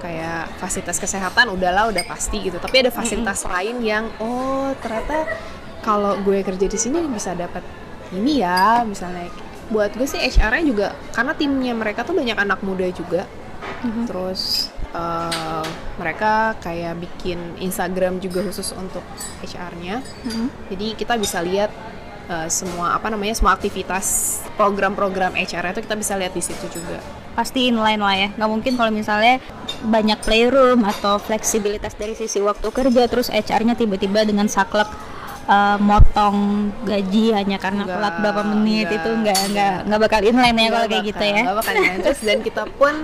kayak 0.00 0.52
fasilitas 0.56 0.96
kesehatan 0.96 1.48
udahlah 1.48 1.88
udah 1.88 2.04
pasti 2.04 2.44
gitu. 2.44 2.60
Tapi 2.60 2.76
ada 2.84 2.92
fasilitas 2.92 3.40
lain 3.48 3.80
yang 3.80 4.04
oh 4.20 4.76
ternyata 4.84 5.24
kalau 5.80 6.16
gue 6.20 6.40
kerja 6.40 6.66
di 6.66 6.76
sini 6.76 7.04
bisa 7.06 7.32
dapat 7.32 7.64
ini 8.10 8.40
ya 8.40 8.82
misalnya. 8.82 9.28
Buat 9.70 9.94
gue 9.94 10.04
sih 10.04 10.18
HR-nya 10.18 10.64
juga 10.66 10.86
karena 11.10 11.32
timnya 11.32 11.72
mereka 11.72 12.02
tuh 12.02 12.12
banyak 12.12 12.34
anak 12.34 12.58
muda 12.60 12.90
juga. 12.90 13.22
Terus 14.06 14.68
eh, 14.90 15.66
mereka 15.96 16.58
kayak 16.58 16.98
bikin 16.98 17.38
Instagram 17.58 18.18
juga 18.18 18.42
khusus 18.42 18.74
untuk 18.74 19.04
HR-nya 19.40 20.02
Mhm. 20.26 20.46
jadi 20.68 20.86
kita 20.98 21.14
bisa 21.14 21.38
lihat 21.38 21.70
eh, 22.26 22.48
semua 22.50 22.94
apa 22.94 23.06
namanya 23.06 23.34
semua 23.34 23.54
aktivitas 23.54 24.06
program-program 24.54 25.34
HR 25.34 25.70
itu 25.70 25.80
kita 25.82 25.94
bisa 25.94 26.14
lihat 26.14 26.30
di 26.30 26.42
situ 26.42 26.66
juga. 26.68 26.98
Pasti 27.30 27.70
inline 27.70 28.02
lah 28.02 28.16
ya. 28.16 28.28
Nggak 28.34 28.50
mungkin 28.50 28.72
kalau 28.74 28.90
misalnya 28.90 29.38
banyak 29.82 30.18
playroom 30.20 30.82
atau 30.82 31.16
fleksibilitas 31.16 31.94
dari 31.94 32.18
sisi 32.18 32.42
waktu 32.42 32.66
kerja 32.68 33.06
terus 33.06 33.30
HR-nya 33.30 33.78
tiba-tiba 33.78 34.26
dengan 34.26 34.50
saklek 34.50 34.90
uh, 35.44 35.76
motong 35.76 36.36
gaji 36.82 37.32
hanya 37.32 37.56
karena 37.56 37.84
Nggak, 37.84 37.96
telat 37.96 38.14
berapa 38.18 38.42
menit 38.46 38.86
nggak, 38.86 38.98
itu 38.98 39.10
nggak 39.14 39.40
nggak 39.50 39.74
nggak 39.86 40.00
bakal 40.00 40.20
inline 40.20 40.56
ya 40.56 40.68
kalau 40.68 40.86
kayak 40.86 41.04
gitu 41.06 41.24
ya 41.24 41.42
Gak 41.42 41.56
bakal 41.56 41.72
inline. 41.74 42.00
Terus 42.02 42.20
dan 42.20 42.38
kita 42.40 42.62
pun 42.74 42.94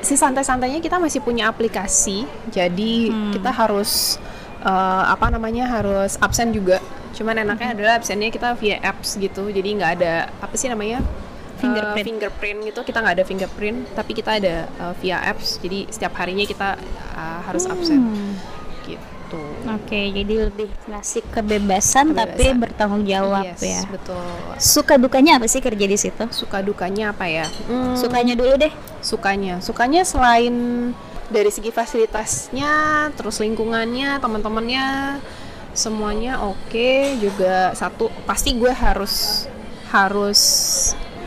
si 0.00 0.14
santai-santainya 0.14 0.78
kita 0.78 0.96
masih 0.96 1.20
punya 1.20 1.46
aplikasi. 1.46 2.24
Jadi 2.48 2.92
Hmm. 3.08 3.32
kita 3.32 3.50
harus 3.50 4.16
eh, 4.60 4.70
apa 5.04 5.26
namanya 5.26 5.66
harus 5.68 6.14
absen 6.16 6.50
juga. 6.50 6.78
Cuman 7.12 7.34
enaknya 7.36 7.66
Hmm. 7.66 7.76
adalah 7.76 7.92
absennya 7.98 8.28
kita 8.28 8.54
via 8.54 8.78
apps 8.80 9.16
gitu. 9.16 9.48
Jadi 9.48 9.68
nggak 9.74 9.92
ada 9.96 10.12
apa 10.38 10.54
sih 10.54 10.68
namanya 10.68 11.02
Eh, 11.52 11.60
Fingerprint. 11.62 12.06
fingerprint 12.08 12.58
gitu. 12.64 12.80
Kita 12.82 12.98
nggak 12.98 13.14
ada 13.14 13.24
fingerprint, 13.24 13.78
tapi 13.92 14.12
kita 14.12 14.34
ada 14.34 14.54
eh, 14.66 14.94
via 14.98 15.18
apps. 15.20 15.58
Jadi 15.58 15.86
setiap 15.88 16.10
harinya 16.16 16.42
kita 16.42 16.74
eh, 17.12 17.40
harus 17.44 17.64
absen 17.64 18.00
Hmm. 18.00 18.32
Gitu. 19.32 19.40
Oke, 19.64 20.00
jadi 20.12 20.34
lebih 20.46 20.68
ngasih 20.86 21.22
kebebasan, 21.26 22.12
tapi 22.12 22.52
Kebebasan. 22.52 22.60
bertanggung 22.60 23.04
jawab 23.04 23.44
Yes, 23.48 23.60
ya. 23.62 23.82
betul. 23.88 24.20
Suka 24.58 24.94
dukanya 24.96 25.40
apa 25.40 25.48
sih 25.48 25.58
kerja 25.58 25.86
di 25.88 25.96
situ? 25.96 26.24
Suka 26.30 26.60
dukanya 26.60 27.10
apa 27.10 27.24
ya? 27.24 27.46
Hmm, 27.64 27.96
Sukanya 27.96 28.36
dulu 28.36 28.54
deh. 28.58 28.72
sukanya 29.02 29.58
sukanya 29.58 30.06
selain 30.06 30.54
dari 31.26 31.50
segi 31.50 31.74
fasilitasnya 31.74 32.70
terus 33.18 33.42
lingkungannya 33.42 34.22
teman-temannya 34.22 35.18
semuanya 35.74 36.38
oke 36.38 36.90
juga 37.18 37.74
satu 37.74 38.06
pasti 38.22 38.54
gue 38.54 38.70
harus 38.70 39.50
harus 39.90 40.40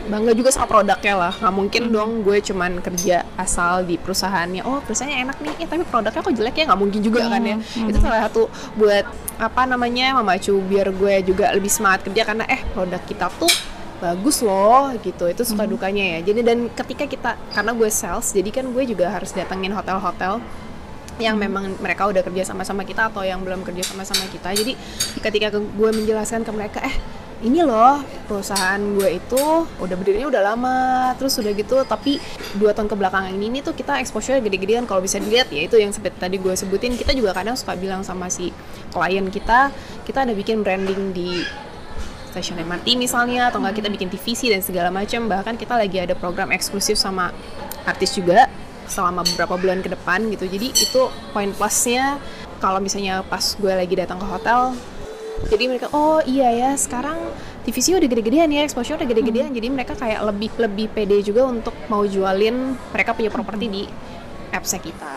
bangga 0.06 0.32
juga 0.32 0.50
sama 0.54 0.66
produknya 0.70 1.14
lah. 1.18 1.32
Nggak 1.36 1.54
mungkin 1.54 1.82
dong 1.90 2.10
gue 2.22 2.38
cuman 2.40 2.80
kerja 2.80 3.26
asal 3.36 3.82
di 3.84 3.98
perusahaannya. 3.98 4.62
Oh 4.62 4.78
perusahaannya 4.82 5.18
enak 5.26 5.36
nih. 5.42 5.54
Eh 5.62 5.66
tapi 5.68 5.82
produknya 5.86 6.22
kok 6.22 6.34
jelek 6.34 6.54
ya? 6.56 6.64
Nggak 6.70 6.80
mungkin 6.80 7.00
juga 7.02 7.20
kan 7.26 7.42
ya. 7.42 7.56
Itu 7.60 7.98
salah 8.00 8.20
satu 8.30 8.48
buat 8.78 9.04
apa 9.36 9.62
namanya 9.68 10.16
memacu 10.16 10.56
biar 10.64 10.94
gue 10.96 11.14
juga 11.26 11.52
lebih 11.52 11.68
semangat 11.68 12.08
kerja 12.08 12.22
karena 12.24 12.44
eh 12.48 12.64
produk 12.72 13.02
kita 13.04 13.26
tuh 13.36 13.52
bagus 14.00 14.40
loh 14.40 14.94
gitu. 15.02 15.24
Itu 15.28 15.42
suka 15.42 15.66
dukanya 15.66 16.18
ya. 16.18 16.32
Jadi 16.32 16.40
dan 16.46 16.58
ketika 16.72 17.04
kita 17.04 17.30
karena 17.52 17.72
gue 17.74 17.88
sales 17.90 18.30
jadi 18.32 18.48
kan 18.48 18.64
gue 18.70 18.84
juga 18.86 19.12
harus 19.12 19.34
datengin 19.34 19.74
hotel-hotel 19.74 20.40
yang 21.16 21.40
memang 21.40 21.72
mereka 21.80 22.04
udah 22.12 22.20
kerja 22.20 22.44
sama-sama 22.52 22.84
kita 22.84 23.08
atau 23.08 23.24
yang 23.24 23.40
belum 23.40 23.64
kerja 23.64 23.88
sama-sama 23.88 24.28
kita. 24.28 24.52
Jadi 24.52 24.76
ketika 25.24 25.56
gue 25.56 25.90
menjelaskan 25.96 26.44
ke 26.44 26.52
mereka 26.52 26.78
eh 26.84 26.96
ini 27.44 27.60
loh 27.60 28.00
perusahaan 28.24 28.80
gue 28.80 29.20
itu 29.20 29.42
udah 29.76 29.94
berdirinya 30.00 30.32
udah 30.32 30.42
lama 30.42 30.78
terus 31.20 31.36
udah 31.36 31.52
gitu 31.52 31.84
tapi 31.84 32.16
dua 32.56 32.72
tahun 32.72 32.88
kebelakangan 32.88 33.28
ini 33.36 33.60
nih 33.60 33.62
tuh 33.66 33.76
kita 33.76 34.00
exposure 34.00 34.40
gede-gedean. 34.40 34.88
Kalau 34.88 35.04
bisa 35.04 35.20
dilihat 35.20 35.52
ya 35.52 35.68
itu 35.68 35.76
yang 35.76 35.92
seperti 35.92 36.16
tadi 36.16 36.40
gue 36.40 36.54
sebutin 36.56 36.96
kita 36.96 37.12
juga 37.12 37.36
kadang 37.36 37.52
suka 37.52 37.76
bilang 37.76 38.00
sama 38.00 38.32
si 38.32 38.56
klien 38.88 39.28
kita 39.28 39.68
kita 40.08 40.24
ada 40.24 40.32
bikin 40.32 40.64
branding 40.64 41.12
di 41.12 41.44
stasiun 42.32 42.64
MRT 42.64 42.96
misalnya 42.96 43.52
atau 43.52 43.60
enggak 43.60 43.84
kita 43.84 43.88
bikin 43.92 44.08
TVC 44.08 44.52
dan 44.52 44.64
segala 44.64 44.88
macam 44.88 45.28
bahkan 45.28 45.60
kita 45.60 45.76
lagi 45.76 46.00
ada 46.00 46.16
program 46.16 46.52
eksklusif 46.56 46.96
sama 46.96 47.36
artis 47.84 48.16
juga 48.16 48.48
selama 48.88 49.26
beberapa 49.28 49.60
bulan 49.60 49.84
ke 49.84 49.92
depan 49.92 50.24
gitu. 50.32 50.48
Jadi 50.48 50.72
itu 50.72 51.02
poin 51.36 51.52
plusnya. 51.52 52.16
Kalau 52.56 52.80
misalnya 52.80 53.20
pas 53.28 53.52
gue 53.60 53.68
lagi 53.68 53.92
datang 53.92 54.16
ke 54.16 54.24
hotel 54.24 54.72
jadi 55.50 55.64
mereka 55.68 55.86
oh 55.92 56.20
iya 56.24 56.50
ya 56.52 56.70
sekarang 56.74 57.18
TVC 57.66 57.98
udah 57.98 58.08
gede-gedean 58.08 58.48
ya 58.50 58.62
exposure 58.62 58.96
udah 58.96 59.08
gede-gedean 59.08 59.50
hmm. 59.50 59.58
jadi 59.58 59.68
mereka 59.68 59.94
kayak 59.98 60.20
lebih 60.22 60.50
lebih 60.56 60.86
pede 60.94 61.18
juga 61.22 61.46
untuk 61.50 61.74
mau 61.90 62.06
jualin 62.06 62.78
mereka 62.94 63.12
punya 63.12 63.30
properti 63.30 63.66
hmm. 63.66 63.74
di 63.74 63.82
appsnya 64.54 64.80
kita 64.80 65.14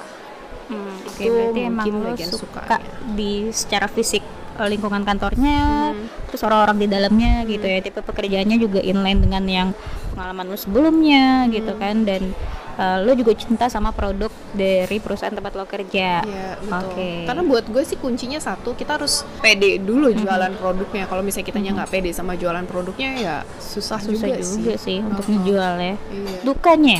hmm, 0.74 0.96
oke 1.06 1.16
okay, 1.16 1.28
berarti 1.30 1.62
emang 1.66 1.86
lo 1.94 2.14
suka 2.18 2.38
suka 2.66 2.78
di 3.14 3.54
secara 3.54 3.88
fisik 3.88 4.24
eh, 4.58 4.68
lingkungan 4.70 5.06
kantornya 5.06 5.94
hmm. 5.94 6.30
terus 6.34 6.42
orang-orang 6.44 6.78
di 6.82 6.88
dalamnya 6.90 7.34
hmm. 7.42 7.48
gitu 7.54 7.66
ya 7.70 7.80
tipe 7.86 8.02
pekerjaannya 8.02 8.58
juga 8.58 8.80
inline 8.82 9.20
dengan 9.22 9.44
yang 9.46 9.70
pengalaman 10.18 10.46
lo 10.50 10.58
sebelumnya 10.58 11.46
hmm. 11.46 11.50
gitu 11.54 11.74
kan 11.78 12.04
dan 12.04 12.34
uh, 12.80 12.98
lo 13.04 13.12
juga 13.14 13.36
cinta 13.36 13.68
sama 13.68 13.92
produk 13.92 14.32
dari 14.56 14.98
perusahaan 15.04 15.36
tempat 15.36 15.54
lo 15.54 15.68
kerja. 15.68 16.24
Iya, 16.24 16.50
betul. 16.64 16.96
Okay. 16.96 17.16
Karena 17.28 17.44
buat 17.44 17.66
gue 17.68 17.84
sih 17.84 18.00
kuncinya 18.00 18.40
satu, 18.40 18.74
kita 18.74 18.96
harus 18.96 19.28
pede 19.44 19.84
dulu 19.84 20.16
jualan 20.16 20.48
mm-hmm. 20.48 20.64
produknya. 20.64 21.04
Kalau 21.12 21.22
misalnya 21.22 21.48
kita 21.52 21.60
nggak 21.60 21.76
mm-hmm. 21.76 21.92
pede 21.92 22.10
sama 22.16 22.40
jualan 22.40 22.64
produknya 22.64 23.10
ya 23.20 23.36
susah, 23.60 24.00
susah 24.00 24.32
juga, 24.32 24.40
juga 24.40 24.74
sih, 24.80 24.80
sih 24.80 24.98
untuk 25.04 25.28
uh-huh. 25.28 25.36
ngejual 25.44 25.74
ya. 25.76 25.96
Iya. 26.00 26.38
Dukanya 26.48 27.00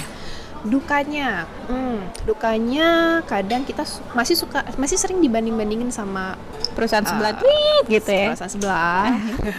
dukanya. 0.66 1.48
Hmm, 1.68 2.04
dukanya 2.28 3.22
kadang 3.26 3.64
kita 3.64 3.88
su 3.88 4.04
masih 4.12 4.36
suka 4.36 4.66
masih 4.76 5.00
sering 5.00 5.24
dibanding 5.24 5.56
bandingin 5.56 5.92
sama 5.92 6.36
perusahaan 6.76 7.06
uh, 7.06 7.10
sebelah. 7.10 7.32
Tweet 7.40 7.86
gitu 7.88 8.12
ya. 8.12 8.28
perusahaan 8.34 8.54
sebelah. 8.54 9.06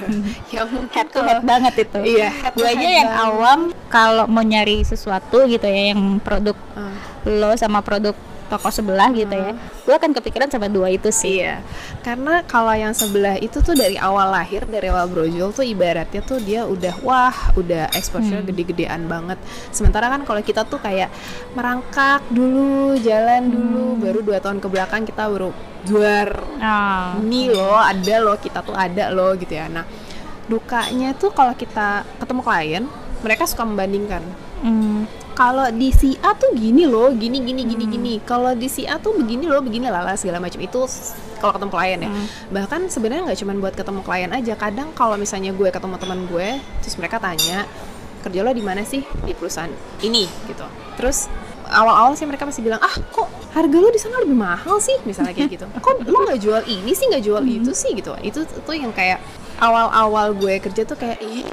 Yang 0.54 0.69
head 0.92 1.09
to 1.12 1.21
head 1.25 1.40
banget 1.45 1.75
itu. 1.88 2.00
Iya 2.16 2.30
gue 2.57 2.69
aja 2.69 2.88
yang 2.88 3.11
awam 3.11 3.61
kalau 3.88 4.25
mau 4.28 4.45
nyari 4.45 4.83
sesuatu 4.85 5.47
gitu 5.49 5.64
ya 5.64 5.95
yang 5.95 6.21
produk 6.21 6.57
uh. 6.76 6.95
lo 7.25 7.52
sama 7.57 7.80
produk 7.80 8.16
toko 8.50 8.66
sebelah 8.69 9.14
gitu 9.14 9.30
ya 9.30 9.54
hmm. 9.54 9.87
gue 9.87 9.95
akan 9.95 10.11
kepikiran 10.11 10.50
sama 10.50 10.66
dua 10.66 10.90
itu 10.90 11.09
sih 11.14 11.38
iya 11.38 11.62
karena 12.02 12.42
kalau 12.42 12.75
yang 12.75 12.90
sebelah 12.90 13.38
itu 13.38 13.62
tuh 13.62 13.78
dari 13.78 13.95
awal 13.95 14.35
lahir 14.35 14.66
dari 14.66 14.90
awal 14.90 15.07
brojol 15.07 15.54
tuh 15.54 15.62
ibaratnya 15.62 16.19
tuh 16.26 16.42
dia 16.42 16.66
udah 16.66 16.99
wah 17.07 17.54
udah 17.54 17.95
exposure 17.95 18.42
hmm. 18.42 18.50
gede-gedean 18.50 19.07
banget 19.07 19.38
sementara 19.71 20.11
kan 20.11 20.26
kalau 20.26 20.42
kita 20.42 20.66
tuh 20.66 20.83
kayak 20.83 21.09
merangkak 21.54 22.19
dulu 22.35 22.99
jalan 22.99 23.47
hmm. 23.47 23.54
dulu 23.54 23.87
baru 24.02 24.19
dua 24.26 24.38
tahun 24.42 24.59
ke 24.59 24.66
belakang 24.66 25.07
kita 25.07 25.30
baru 25.30 25.54
juar 25.87 26.28
oh. 26.42 27.11
ini 27.23 27.54
loh 27.54 27.78
ada 27.78 28.14
loh 28.19 28.37
kita 28.37 28.66
tuh 28.66 28.75
ada 28.75 29.14
loh 29.14 29.33
gitu 29.38 29.54
ya 29.54 29.71
nah 29.71 29.87
dukanya 30.50 31.14
tuh 31.14 31.30
kalau 31.30 31.54
kita 31.54 32.02
ketemu 32.19 32.40
klien 32.42 32.85
mereka 33.23 33.47
suka 33.47 33.62
membandingkan 33.62 34.26
hmm 34.66 34.89
kalau 35.34 35.66
di 35.72 35.90
si 35.94 36.16
A 36.20 36.37
tuh 36.37 36.52
gini 36.52 36.84
loh, 36.84 37.10
gini 37.14 37.40
gini 37.40 37.62
gini 37.64 37.84
hmm. 37.87 37.94
gini. 37.94 38.14
Kalau 38.22 38.52
di 38.52 38.68
si 38.68 38.84
A 38.84 39.00
tuh 39.00 39.16
begini 39.16 39.46
loh, 39.49 39.62
begini 39.64 39.88
lala 39.88 40.14
segala 40.18 40.42
macam 40.42 40.60
itu 40.60 40.80
kalau 41.40 41.52
ketemu 41.56 41.70
klien 41.72 41.99
ya. 42.04 42.10
Hmm. 42.10 42.26
Bahkan 42.52 42.80
sebenarnya 42.92 43.22
nggak 43.30 43.38
cuma 43.40 43.52
buat 43.56 43.75
ketemu 43.75 44.00
klien 44.04 44.30
aja. 44.30 44.54
Kadang 44.58 44.88
kalau 44.92 45.16
misalnya 45.16 45.54
gue 45.56 45.68
ketemu 45.72 45.96
teman 45.96 46.20
gue, 46.28 46.49
terus 46.84 46.94
mereka 47.00 47.16
tanya 47.22 47.64
kerja 48.20 48.40
lo 48.44 48.52
di 48.52 48.60
mana 48.60 48.84
sih 48.84 49.00
di 49.25 49.32
perusahaan 49.32 49.72
ini 50.04 50.28
gitu. 50.44 50.66
Terus 51.00 51.32
awal-awal 51.70 52.18
sih 52.18 52.28
mereka 52.28 52.44
masih 52.44 52.60
bilang 52.60 52.82
ah 52.82 52.94
kok 53.14 53.30
harga 53.56 53.76
lo 53.78 53.88
di 53.88 54.00
sana 54.02 54.20
lebih 54.20 54.37
mahal 54.37 54.76
sih 54.82 54.99
misalnya 55.08 55.32
kayak 55.32 55.56
gitu. 55.56 55.66
Kok 55.80 56.04
lo 56.04 56.28
nggak 56.28 56.40
jual 56.42 56.62
ini 56.68 56.92
sih 56.92 57.09
nggak 57.09 57.24
jual 57.24 57.40
hmm. 57.40 57.57
itu 57.64 57.72
sih 57.72 57.96
gitu. 57.96 58.12
Itu 58.20 58.44
tuh 58.44 58.76
yang 58.76 58.92
kayak 58.92 59.24
awal-awal 59.57 60.37
gue 60.37 60.61
kerja 60.61 60.85
tuh 60.85 61.00
kayak 61.00 61.20
ih 61.24 61.44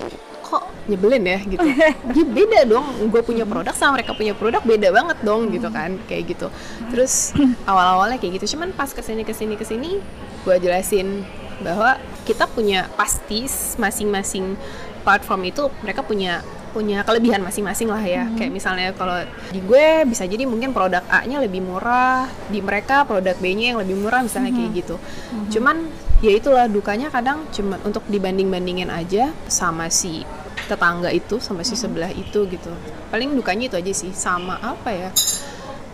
kok 0.48 0.64
nyebelin 0.88 1.24
ya 1.28 1.40
gitu 1.44 1.68
ya 1.76 1.92
beda 2.24 2.60
dong 2.64 2.88
gue 3.12 3.22
punya 3.22 3.44
produk 3.44 3.76
sama 3.76 4.00
mereka 4.00 4.16
punya 4.16 4.32
produk 4.32 4.64
beda 4.64 4.90
banget 4.96 5.18
dong 5.22 5.52
gitu 5.52 5.68
kan 5.68 6.00
kayak 6.08 6.32
gitu 6.32 6.48
terus 6.90 7.36
awal-awalnya 7.70 8.16
kayak 8.18 8.40
gitu 8.40 8.56
cuman 8.56 8.72
pas 8.72 8.88
ke 8.88 9.04
sini 9.04 9.28
ke 9.28 9.36
sini 9.36 9.60
ke 9.60 9.68
sini 9.68 10.00
gue 10.48 10.56
jelasin 10.64 11.28
bahwa 11.60 11.98
kita 12.24 12.46
punya 12.48 12.88
pasti 12.96 13.50
masing-masing 13.82 14.56
platform 15.02 15.42
itu 15.50 15.68
mereka 15.84 16.04
punya 16.04 16.46
punya 16.76 17.02
kelebihan 17.02 17.42
masing-masing 17.42 17.90
lah 17.90 18.04
ya. 18.06 18.22
Mm-hmm. 18.28 18.38
Kayak 18.38 18.52
misalnya 18.54 18.90
kalau 18.94 19.18
di 19.50 19.60
gue 19.66 20.06
bisa 20.06 20.30
jadi 20.30 20.46
mungkin 20.46 20.78
produk 20.78 21.02
A-nya 21.10 21.42
lebih 21.42 21.66
murah, 21.66 22.30
di 22.54 22.62
mereka 22.62 23.02
produk 23.02 23.34
B-nya 23.42 23.74
yang 23.74 23.80
lebih 23.82 23.98
murah 23.98 24.22
misalnya 24.22 24.54
mm-hmm. 24.54 24.70
kayak 24.70 24.80
gitu. 24.86 24.96
Mm-hmm. 25.02 25.50
Cuman 25.58 25.76
ya 26.22 26.32
itulah 26.38 26.66
dukanya 26.70 27.10
kadang 27.10 27.50
cuma 27.50 27.82
untuk 27.82 28.06
dibanding-bandingin 28.06 28.94
aja 28.94 29.34
sama 29.50 29.90
si 29.90 30.22
tetangga 30.68 31.10
itu 31.10 31.40
sama 31.40 31.64
si 31.64 31.80
sebelah 31.80 32.12
itu 32.12 32.44
gitu. 32.52 32.72
Paling 33.10 33.34
dukanya 33.34 33.72
itu 33.72 33.76
aja 33.80 33.94
sih 33.96 34.12
sama 34.12 34.60
apa 34.60 34.90
ya? 34.92 35.10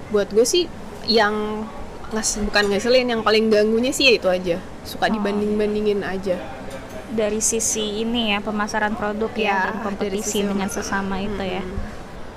Buat 0.09 0.33
gue 0.33 0.43
sih 0.43 0.65
yang 1.05 1.65
ngas 2.13 2.41
bukan 2.45 2.73
ngeselin 2.73 3.09
yang 3.09 3.21
paling 3.21 3.49
ganggunya 3.53 3.93
sih 3.93 4.09
ya 4.09 4.13
itu 4.17 4.27
aja. 4.29 4.57
Suka 4.81 5.07
oh. 5.07 5.13
dibanding-bandingin 5.13 6.01
aja. 6.01 6.41
Dari 7.13 7.37
sisi 7.45 8.01
ini 8.01 8.33
ya 8.33 8.41
pemasaran 8.41 8.97
produk 8.97 9.29
ya, 9.37 9.45
ya 9.45 9.57
dan 9.69 9.85
kompetisi 9.85 10.41
dengan 10.41 10.65
sesama 10.73 11.21
itu 11.21 11.45
ya. 11.45 11.61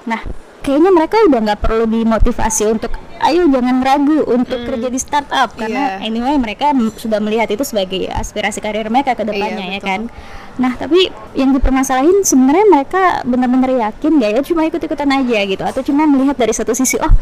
Nah 0.05 0.21
kayaknya 0.61 0.91
mereka 0.93 1.17
udah 1.25 1.41
nggak 1.41 1.61
perlu 1.65 1.89
dimotivasi 1.89 2.69
untuk 2.69 2.93
ayo 3.21 3.49
jangan 3.49 3.77
ragu 3.83 4.25
untuk 4.29 4.61
hmm. 4.63 4.69
kerja 4.69 4.89
di 4.93 4.99
startup 5.01 5.51
karena 5.57 5.99
yeah. 5.99 6.07
anyway 6.07 6.37
mereka 6.37 6.73
sudah 6.97 7.19
melihat 7.21 7.49
itu 7.49 7.65
sebagai 7.65 8.09
aspirasi 8.13 8.61
karir 8.61 8.89
mereka 8.93 9.17
ke 9.17 9.25
depannya 9.25 9.67
yeah, 9.73 9.79
ya 9.79 9.81
kan. 9.83 10.01
Nah, 10.57 10.73
tapi 10.73 11.13
yang 11.37 11.53
dipermasalahin 11.53 12.25
sebenarnya 12.25 12.65
mereka 12.65 13.21
benar-benar 13.29 13.77
yakin 13.77 14.17
gak 14.17 14.31
ya 14.33 14.41
cuma 14.41 14.65
ikut-ikutan 14.65 15.11
aja 15.13 15.39
gitu 15.45 15.61
atau 15.61 15.85
cuma 15.85 16.09
melihat 16.09 16.33
dari 16.33 16.57
satu 16.57 16.73
sisi 16.73 16.97
oh 16.97 17.13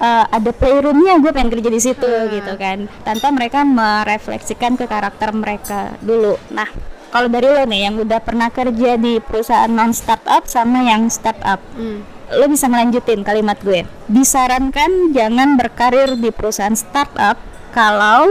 uh, 0.00 0.24
ada 0.24 0.50
playroomnya 0.56 1.20
gue 1.20 1.28
pengen 1.28 1.52
kerja 1.52 1.68
di 1.68 1.80
situ 1.84 2.08
hmm. 2.08 2.32
gitu 2.32 2.52
kan 2.56 2.88
tanpa 3.04 3.28
mereka 3.28 3.60
merefleksikan 3.60 4.80
ke 4.80 4.88
karakter 4.88 5.36
mereka 5.36 6.00
dulu. 6.00 6.40
Nah, 6.48 6.68
kalau 7.12 7.28
dari 7.28 7.48
lo 7.52 7.64
nih 7.68 7.92
yang 7.92 7.94
udah 8.00 8.20
pernah 8.24 8.48
kerja 8.48 8.96
di 8.96 9.20
perusahaan 9.20 9.68
non 9.68 9.92
startup 9.92 10.48
sama 10.48 10.88
yang 10.88 11.12
startup. 11.12 11.60
Hmm 11.76 12.17
lo 12.34 12.44
bisa 12.48 12.68
melanjutin 12.68 13.24
kalimat 13.24 13.56
gue. 13.64 13.88
Disarankan 14.08 15.16
jangan 15.16 15.56
berkarir 15.56 16.16
di 16.20 16.28
perusahaan 16.28 16.76
startup 16.76 17.40
kalau 17.72 18.28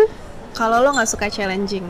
kalau 0.53 0.81
lo 0.81 0.93
nggak 0.93 1.09
suka 1.09 1.27
challenging. 1.29 1.85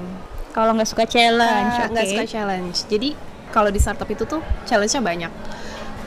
Kalau 0.56 0.74
nggak 0.74 0.90
suka 0.90 1.04
challenge 1.04 1.76
nggak 1.92 2.06
okay. 2.08 2.12
suka 2.16 2.26
challenge. 2.28 2.78
Jadi 2.88 3.10
kalau 3.52 3.72
di 3.72 3.80
startup 3.80 4.08
itu 4.08 4.24
tuh 4.24 4.40
challenge-nya 4.64 5.04
banyak. 5.04 5.32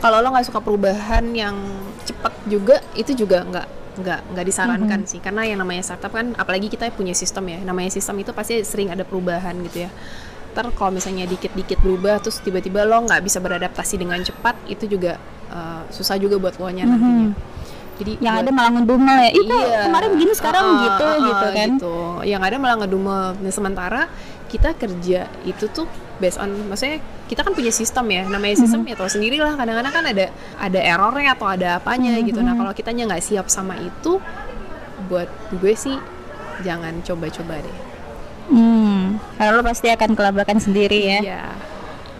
Kalau 0.01 0.17
lo 0.21 0.27
nggak 0.33 0.47
suka 0.49 0.59
perubahan 0.61 1.25
yang 1.37 1.55
cepat 2.05 2.33
juga 2.49 2.81
itu 2.97 3.13
juga 3.13 3.45
nggak 3.45 3.67
nggak 4.01 4.19
nggak 4.33 4.45
disarankan 4.49 4.99
mm 5.01 5.05
-hmm. 5.05 5.11
sih. 5.13 5.19
Karena 5.21 5.45
yang 5.45 5.61
namanya 5.61 5.85
startup 5.85 6.13
kan 6.13 6.33
apalagi 6.33 6.65
kita 6.69 6.89
punya 6.93 7.13
sistem 7.13 7.45
ya. 7.45 7.61
Namanya 7.61 7.93
sistem 7.93 8.17
itu 8.17 8.33
pasti 8.33 8.57
sering 8.65 8.89
ada 8.89 9.05
perubahan 9.05 9.53
gitu 9.69 9.85
ya 9.85 9.91
ter 10.51 10.67
kalau 10.75 10.91
misalnya 10.91 11.25
dikit-dikit 11.25 11.79
berubah 11.79 12.19
terus 12.19 12.43
tiba-tiba 12.43 12.83
lo 12.83 13.01
nggak 13.07 13.23
bisa 13.23 13.39
beradaptasi 13.39 13.95
dengan 13.97 14.19
cepat 14.21 14.55
itu 14.67 14.85
juga 14.85 15.15
uh, 15.51 15.83
susah 15.91 16.19
juga 16.19 16.37
buat 16.37 16.55
lo 16.59 16.67
nya 16.71 16.83
nantinya. 16.87 17.07
Mm 17.07 17.31
-hmm. 17.31 17.59
Jadi 18.01 18.11
yang 18.17 18.33
buat, 18.33 18.43
ada 18.47 18.51
malah 18.55 18.71
ngedumel 18.81 19.17
ya. 19.21 19.31
Itu 19.35 19.55
iya, 19.55 19.79
kemarin 19.85 20.09
begini 20.17 20.33
sekarang 20.33 20.63
uh, 20.65 20.79
gitu 20.83 21.05
uh, 21.05 21.17
gitu 21.21 21.47
kan. 21.53 21.69
Gitu. 21.77 21.97
Yang 22.25 22.41
ada 22.49 22.55
malah 22.57 22.77
ngedumel. 22.81 23.23
Nah, 23.37 23.53
sementara 23.53 24.01
kita 24.49 24.69
kerja 24.75 25.19
itu 25.47 25.65
tuh 25.71 25.87
based 26.19 26.41
on 26.41 26.51
maksudnya 26.67 26.99
kita 27.29 27.45
kan 27.45 27.53
punya 27.53 27.69
sistem 27.69 28.05
ya. 28.09 28.23
Namanya 28.25 28.55
sistem 28.57 28.83
mm 28.83 28.89
-hmm. 28.89 28.97
ya 28.97 29.03
tau 29.05 29.11
sendiri 29.11 29.37
lah 29.37 29.53
kadang-kadang 29.53 29.93
kan 29.93 30.05
ada 30.07 30.25
ada 30.57 30.79
errornya 30.81 31.31
atau 31.37 31.47
ada 31.47 31.69
apanya 31.77 32.15
mm 32.15 32.17
-hmm. 32.17 32.27
gitu. 32.31 32.39
Nah, 32.41 32.53
kalau 32.57 32.71
kitanya 32.73 33.03
nggak 33.11 33.23
siap 33.23 33.45
sama 33.51 33.77
itu 33.77 34.17
buat 35.05 35.29
gue 35.61 35.73
sih 35.77 35.97
jangan 36.65 37.05
coba-coba 37.05 37.61
deh. 37.61 37.90
Karena 39.41 39.57
lo 39.57 39.65
pasti 39.65 39.89
akan 39.89 40.13
kelabakan 40.13 40.61
sendiri 40.61 41.01
ya. 41.01 41.19
Iya 41.25 41.43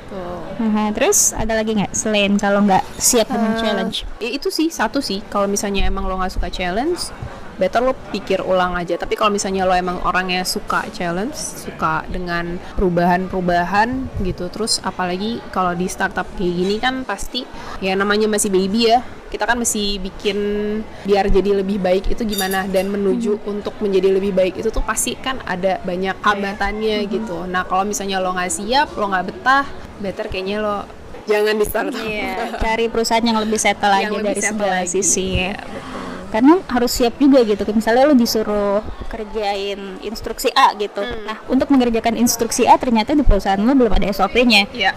Tuh. 0.09 0.43
Nah, 0.59 0.91
terus 0.91 1.31
ada 1.31 1.55
lagi 1.55 1.71
nggak 1.71 1.95
selain 1.95 2.35
kalau 2.35 2.65
nggak 2.67 2.83
siap 2.99 3.31
dengan 3.31 3.55
uh, 3.55 3.59
challenge? 3.61 4.03
Ya 4.19 4.29
itu 4.33 4.51
sih 4.51 4.67
satu 4.67 4.99
sih. 4.99 5.23
Kalau 5.31 5.47
misalnya 5.47 5.87
emang 5.87 6.03
lo 6.03 6.19
nggak 6.19 6.35
suka 6.35 6.51
challenge, 6.51 7.13
better 7.61 7.85
lo 7.85 7.93
pikir 8.09 8.41
ulang 8.41 8.73
aja. 8.73 8.97
Tapi 8.97 9.13
kalau 9.13 9.29
misalnya 9.29 9.69
lo 9.69 9.77
emang 9.77 10.01
orangnya 10.01 10.41
suka 10.41 10.89
challenge 10.89 11.37
suka 11.37 12.01
dengan 12.09 12.57
perubahan-perubahan 12.73 14.09
gitu 14.25 14.49
terus 14.49 14.81
apalagi 14.81 15.37
kalau 15.53 15.77
di 15.77 15.85
startup 15.85 16.25
kayak 16.33 16.53
gini 16.57 16.75
kan 16.81 17.05
pasti 17.05 17.45
ya 17.77 17.93
namanya 17.93 18.25
masih 18.25 18.49
baby 18.49 18.89
ya 18.89 19.05
kita 19.31 19.47
kan 19.47 19.55
mesti 19.55 19.95
bikin 20.03 20.37
biar 21.07 21.31
jadi 21.31 21.63
lebih 21.63 21.79
baik 21.79 22.11
itu 22.11 22.27
gimana? 22.27 22.67
Dan 22.67 22.91
menuju 22.91 23.39
hmm. 23.39 23.51
untuk 23.53 23.77
menjadi 23.79 24.11
lebih 24.11 24.35
baik 24.35 24.59
itu 24.59 24.73
tuh 24.73 24.83
pasti 24.83 25.15
kan 25.15 25.39
ada 25.47 25.79
banyak 25.85 26.19
hambatannya 26.19 27.05
hmm. 27.05 27.09
gitu. 27.13 27.37
Nah 27.47 27.63
kalau 27.63 27.87
misalnya 27.87 28.19
lo 28.19 28.35
nggak 28.35 28.51
siap 28.51 28.91
lo 28.97 29.07
nggak 29.07 29.25
betah 29.31 29.65
better 30.03 30.27
kayaknya 30.27 30.57
lo 30.59 30.77
jangan 31.29 31.55
di 31.55 31.65
startup. 31.65 32.01
Iya, 32.03 32.35
cari 32.63 32.85
perusahaan 32.91 33.23
yang 33.23 33.39
lebih 33.39 33.59
settle 33.61 33.93
yang 33.93 34.11
aja 34.11 34.19
lebih 34.19 34.35
dari 34.35 34.41
segala 34.41 34.79
sisi. 34.83 35.27
Ya, 35.37 35.55
karena 36.31 36.63
harus 36.71 36.91
siap 36.95 37.19
juga 37.19 37.43
gitu 37.43 37.67
misalnya 37.75 38.07
lo 38.07 38.15
disuruh 38.15 38.79
kerjain 39.11 39.99
instruksi 40.01 40.47
A 40.55 40.71
gitu 40.79 41.03
hmm. 41.03 41.27
nah 41.27 41.37
untuk 41.51 41.67
mengerjakan 41.69 42.15
instruksi 42.15 42.63
A 42.65 42.79
ternyata 42.79 43.11
di 43.11 43.21
perusahaan 43.21 43.59
lo 43.59 43.75
belum 43.75 43.91
ada 43.91 44.07
SOP-nya 44.09 44.71
yeah. 44.71 44.95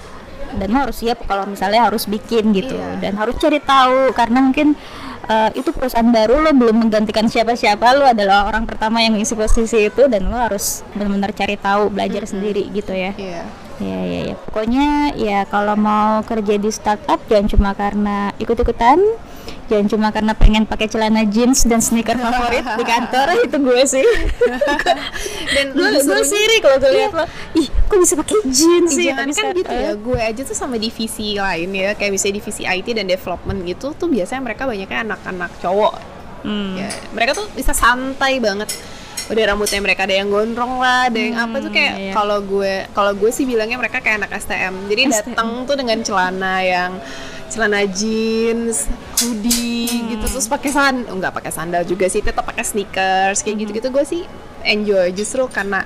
dan 0.54 0.70
lo 0.70 0.86
harus 0.86 1.02
siap 1.02 1.26
kalau 1.26 1.44
misalnya 1.50 1.90
harus 1.90 2.06
bikin 2.06 2.54
gitu 2.54 2.78
yeah. 2.78 3.02
dan 3.02 3.18
harus 3.18 3.34
cari 3.42 3.58
tahu 3.58 4.14
karena 4.14 4.38
mungkin 4.46 4.78
uh, 5.26 5.50
itu 5.58 5.74
perusahaan 5.74 6.06
baru 6.06 6.38
lo 6.38 6.54
belum 6.54 6.86
menggantikan 6.86 7.26
siapa-siapa 7.26 7.98
lo 7.98 8.06
adalah 8.06 8.46
orang 8.46 8.64
pertama 8.64 9.02
yang 9.02 9.18
ngisi 9.18 9.34
posisi 9.34 9.90
itu 9.90 10.06
dan 10.06 10.30
lo 10.30 10.38
harus 10.38 10.86
benar-benar 10.94 11.34
cari 11.34 11.58
tahu 11.58 11.90
belajar 11.90 12.22
-hmm. 12.22 12.30
sendiri 12.30 12.62
gitu 12.70 12.94
ya 12.94 13.12
yeah. 13.18 13.63
Ya 13.82 13.98
ya 14.06 14.20
ya 14.32 14.34
pokoknya 14.38 14.88
ya 15.18 15.38
kalau 15.50 15.74
mau 15.74 16.22
kerja 16.22 16.54
di 16.58 16.70
startup 16.70 17.18
jangan 17.26 17.46
cuma 17.50 17.70
karena 17.74 18.30
ikut-ikutan 18.38 19.02
jangan 19.64 19.86
cuma 19.88 20.08
karena 20.12 20.32
pengen 20.36 20.64
pakai 20.68 20.86
celana 20.92 21.24
jeans 21.24 21.64
dan 21.64 21.80
sneaker 21.80 22.20
favorit 22.20 22.64
di 22.76 22.84
kantor 22.84 23.26
itu 23.48 23.56
gue 23.56 23.82
sih. 23.88 24.06
Dan 25.54 25.72
gue 25.72 25.88
gue 26.04 26.20
siri 26.24 26.56
kalau 26.60 26.76
gue 26.80 26.92
lihat 26.92 27.12
lo 27.16 27.24
ih 27.56 27.68
kok 27.68 27.96
bisa 27.96 28.14
pakai 28.18 28.38
jeans 28.48 28.92
sih? 28.92 29.08
jangan 29.08 29.28
kan 29.32 29.56
gitu 29.56 29.72
ya. 29.72 29.92
gue 29.96 30.20
aja 30.20 30.42
tuh 30.44 30.56
sama 30.56 30.76
divisi 30.76 31.40
lain 31.40 31.70
ya 31.72 31.96
kayak 31.96 32.12
misalnya 32.12 32.44
divisi 32.44 32.62
IT 32.64 32.88
dan 32.92 33.06
development 33.08 33.64
gitu 33.64 33.96
tuh 33.96 34.08
biasanya 34.12 34.42
mereka 34.52 34.68
banyaknya 34.68 34.98
anak-anak 35.04 35.50
cowok. 35.64 35.94
Hmm. 36.44 36.76
ya, 36.76 36.92
mereka 37.16 37.32
tuh 37.32 37.48
bisa 37.56 37.72
santai 37.72 38.36
banget 38.36 38.68
udah 39.24 39.44
rambutnya 39.52 39.80
mereka 39.80 40.04
ada 40.04 40.16
yang 40.20 40.28
gondrong 40.28 40.80
lah 40.80 41.08
ada 41.08 41.16
yang 41.16 41.36
hmm, 41.36 41.44
apa 41.48 41.56
tuh 41.64 41.72
kayak 41.72 41.92
iya. 41.96 42.12
kalau 42.12 42.38
gue 42.44 42.74
kalau 42.92 43.12
gue 43.16 43.30
sih 43.32 43.48
bilangnya 43.48 43.80
mereka 43.80 44.04
kayak 44.04 44.20
anak 44.20 44.36
STM 44.36 44.74
jadi 44.90 45.02
datang 45.08 45.64
tuh 45.64 45.76
dengan 45.80 45.98
celana 46.04 46.60
yang 46.60 46.92
celana 47.48 47.86
jeans, 47.86 48.90
hoodie 49.20 49.86
hmm. 49.86 50.06
gitu 50.16 50.24
terus 50.26 50.50
pakai 50.50 50.70
san 50.74 51.06
enggak 51.06 51.32
pakai 51.32 51.52
sandal 51.54 51.86
juga 51.86 52.10
sih 52.10 52.20
tetap 52.20 52.44
pakai 52.44 52.66
sneakers 52.66 53.40
kayak 53.40 53.54
hmm. 53.56 53.62
gitu-gitu 53.64 53.88
gue 53.94 54.04
sih 54.04 54.22
enjoy 54.64 55.12
justru 55.12 55.44
karena 55.48 55.84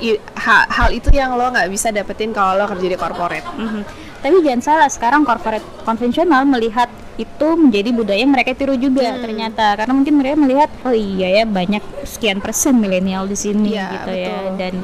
i, 0.00 0.16
ha, 0.18 0.66
hal 0.66 0.90
itu 0.90 1.12
yang 1.12 1.36
lo 1.36 1.52
nggak 1.52 1.68
bisa 1.70 1.92
dapetin 1.92 2.32
kalau 2.32 2.56
lo 2.56 2.64
kerja 2.66 2.88
di 2.88 2.98
corporate. 2.98 3.46
Hmm. 3.54 3.84
Tapi 4.24 4.40
jangan 4.40 4.62
salah 4.64 4.88
sekarang 4.88 5.22
corporate 5.28 5.64
konvensional 5.84 6.48
melihat 6.48 6.88
itu 7.14 7.48
menjadi 7.54 7.90
budaya 7.94 8.24
mereka 8.26 8.52
tiru 8.58 8.74
juga 8.74 9.14
hmm. 9.14 9.22
ternyata 9.22 9.78
karena 9.78 9.92
mungkin 9.94 10.14
mereka 10.18 10.36
melihat 10.38 10.70
oh 10.82 10.94
iya 10.94 11.42
ya 11.42 11.44
banyak 11.46 11.82
sekian 12.02 12.42
persen 12.42 12.78
milenial 12.82 13.30
di 13.30 13.38
sini 13.38 13.78
ya, 13.78 13.90
gitu 13.94 14.10
ya. 14.10 14.16
betul. 14.16 14.26
ya 14.26 14.38
dan 14.58 14.74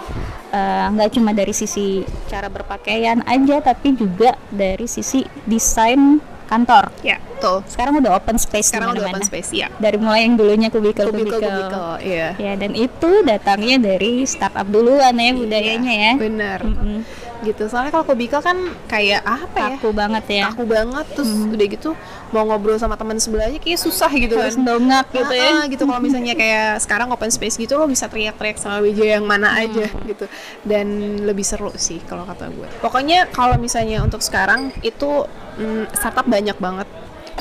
eh, 0.54 0.84
nggak 0.94 1.08
uh, 1.10 1.12
cuma 1.18 1.30
dari 1.34 1.54
sisi 1.54 2.06
cara 2.30 2.46
berpakaian 2.46 3.26
aja 3.26 3.58
tapi 3.62 3.98
juga 3.98 4.38
dari 4.50 4.86
sisi 4.86 5.26
desain 5.46 6.22
kantor. 6.50 6.90
Ya, 7.06 7.22
tuh. 7.38 7.62
Sekarang 7.70 8.02
udah 8.02 8.18
open 8.18 8.34
space 8.34 8.74
Sekarang 8.74 8.98
udah 8.98 9.06
open 9.06 9.22
space, 9.22 9.54
ya. 9.54 9.70
Dari 9.78 10.02
mulai 10.02 10.26
yang 10.26 10.34
dulunya 10.34 10.66
kubikel 10.66 11.14
kubikel. 11.14 11.38
Kubikel, 11.38 12.02
iya. 12.02 12.34
Ya, 12.42 12.58
dan 12.58 12.74
itu 12.74 13.22
datangnya 13.22 13.78
dari 13.78 14.26
startup 14.26 14.66
duluan 14.66 15.14
ya 15.14 15.30
budayanya 15.30 15.94
iya, 15.94 16.10
ya. 16.10 16.12
Bener. 16.18 16.58
Mm 16.66 16.74
-mm 16.74 17.29
gitu. 17.42 17.66
Soalnya 17.66 17.92
kalau 17.94 18.04
Kobika 18.04 18.38
kan 18.44 18.56
kayak 18.86 19.24
apa 19.24 19.56
ya? 19.56 19.68
Kaku 19.78 19.90
banget 19.96 20.24
ya. 20.28 20.44
Kaku 20.52 20.64
banget 20.68 21.06
terus 21.16 21.30
hmm. 21.32 21.54
udah 21.56 21.66
gitu 21.66 21.90
mau 22.30 22.46
ngobrol 22.46 22.78
sama 22.78 22.94
teman 22.94 23.18
sebelahnya 23.18 23.58
kayak 23.58 23.80
susah 23.80 24.10
gitu 24.14 24.38
Harus 24.38 24.54
kan. 24.54 24.66
dongak 24.66 25.06
gitu 25.10 25.34
ya. 25.34 25.50
ah, 25.50 25.64
gitu. 25.66 25.82
Kalau 25.88 26.00
misalnya 26.02 26.34
kayak 26.36 26.78
sekarang 26.84 27.08
open 27.10 27.30
space 27.32 27.56
gitu 27.56 27.74
lo 27.80 27.88
bisa 27.88 28.06
teriak-teriak 28.06 28.56
sama 28.60 28.84
BJ 28.84 29.18
yang 29.20 29.26
mana 29.26 29.50
hmm. 29.54 29.62
aja 29.64 29.86
gitu. 30.06 30.26
Dan 30.62 30.86
lebih 31.24 31.42
seru 31.42 31.72
sih 31.74 31.98
kalau 32.04 32.28
kata 32.28 32.52
gue. 32.52 32.68
Pokoknya 32.84 33.30
kalau 33.32 33.56
misalnya 33.56 34.04
untuk 34.04 34.20
sekarang 34.20 34.74
itu 34.84 35.24
mm, 35.58 35.96
startup 35.96 36.28
banyak 36.28 36.56
banget 36.60 36.88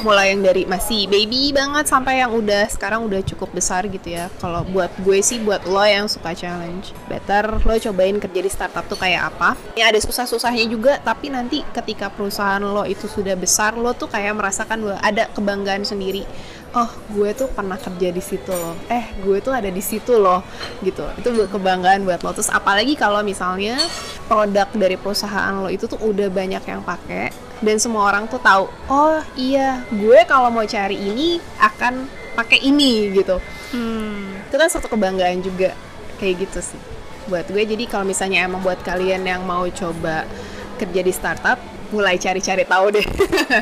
mulai 0.02 0.32
yang 0.34 0.42
dari 0.42 0.64
masih 0.64 1.06
baby 1.06 1.52
banget 1.52 1.86
sampai 1.90 2.24
yang 2.24 2.32
udah 2.32 2.68
sekarang 2.72 3.06
udah 3.06 3.22
cukup 3.26 3.50
besar 3.54 3.86
gitu 3.88 4.16
ya. 4.16 4.32
Kalau 4.40 4.64
buat 4.68 4.92
gue 5.04 5.20
sih 5.20 5.40
buat 5.44 5.64
lo 5.68 5.84
yang 5.84 6.08
suka 6.08 6.34
challenge 6.34 6.92
better 7.08 7.60
lo 7.64 7.76
cobain 7.78 8.18
kerja 8.18 8.40
di 8.40 8.52
startup 8.52 8.86
tuh 8.88 9.00
kayak 9.00 9.36
apa. 9.36 9.60
Ya 9.76 9.92
ada 9.92 10.00
susah-susahnya 10.00 10.66
juga 10.68 10.98
tapi 11.04 11.32
nanti 11.32 11.62
ketika 11.76 12.12
perusahaan 12.12 12.62
lo 12.62 12.84
itu 12.88 13.06
sudah 13.08 13.36
besar 13.36 13.76
lo 13.76 13.92
tuh 13.96 14.12
kayak 14.12 14.36
merasakan 14.36 15.00
ada 15.00 15.28
kebanggaan 15.32 15.84
sendiri 15.84 16.24
oh 16.76 16.90
gue 17.14 17.30
tuh 17.34 17.50
pernah 17.50 17.78
kerja 17.78 18.10
di 18.14 18.22
situ 18.22 18.52
loh. 18.54 18.78
Eh 18.90 19.10
gue 19.22 19.38
tuh 19.42 19.54
ada 19.54 19.70
di 19.70 19.82
situ 19.82 20.18
loh 20.18 20.46
gitu. 20.86 21.06
Itu 21.18 21.34
kebanggaan 21.50 22.06
buat 22.06 22.22
lo. 22.22 22.34
Terus 22.34 22.52
apalagi 22.54 22.94
kalau 22.94 23.26
misalnya 23.26 23.78
produk 24.30 24.70
dari 24.74 24.96
perusahaan 24.98 25.54
lo 25.58 25.70
itu 25.70 25.90
tuh 25.90 25.98
udah 26.02 26.30
banyak 26.30 26.62
yang 26.66 26.82
pakai 26.86 27.50
dan 27.60 27.76
semua 27.76 28.08
orang 28.08 28.24
tuh 28.32 28.40
tahu 28.40 28.72
oh 28.88 29.20
iya 29.36 29.84
gue 29.92 30.20
kalau 30.24 30.48
mau 30.48 30.64
cari 30.64 30.96
ini 30.96 31.44
akan 31.60 32.08
pakai 32.40 32.64
ini 32.64 33.12
gitu. 33.12 33.36
Hmm. 33.70 34.34
itu 34.50 34.56
kan 34.58 34.66
satu 34.66 34.90
kebanggaan 34.90 35.46
juga 35.46 35.76
kayak 36.18 36.48
gitu 36.48 36.74
sih. 36.74 36.82
Buat 37.30 37.52
gue 37.52 37.62
jadi 37.62 37.86
kalau 37.86 38.08
misalnya 38.08 38.48
emang 38.48 38.64
buat 38.66 38.82
kalian 38.82 39.22
yang 39.28 39.46
mau 39.46 39.68
coba 39.70 40.26
kerja 40.80 41.02
di 41.04 41.14
startup 41.14 41.60
mulai 41.89 42.15
cari-cari 42.17 42.63
tahu 42.65 42.86
deh. 42.93 43.08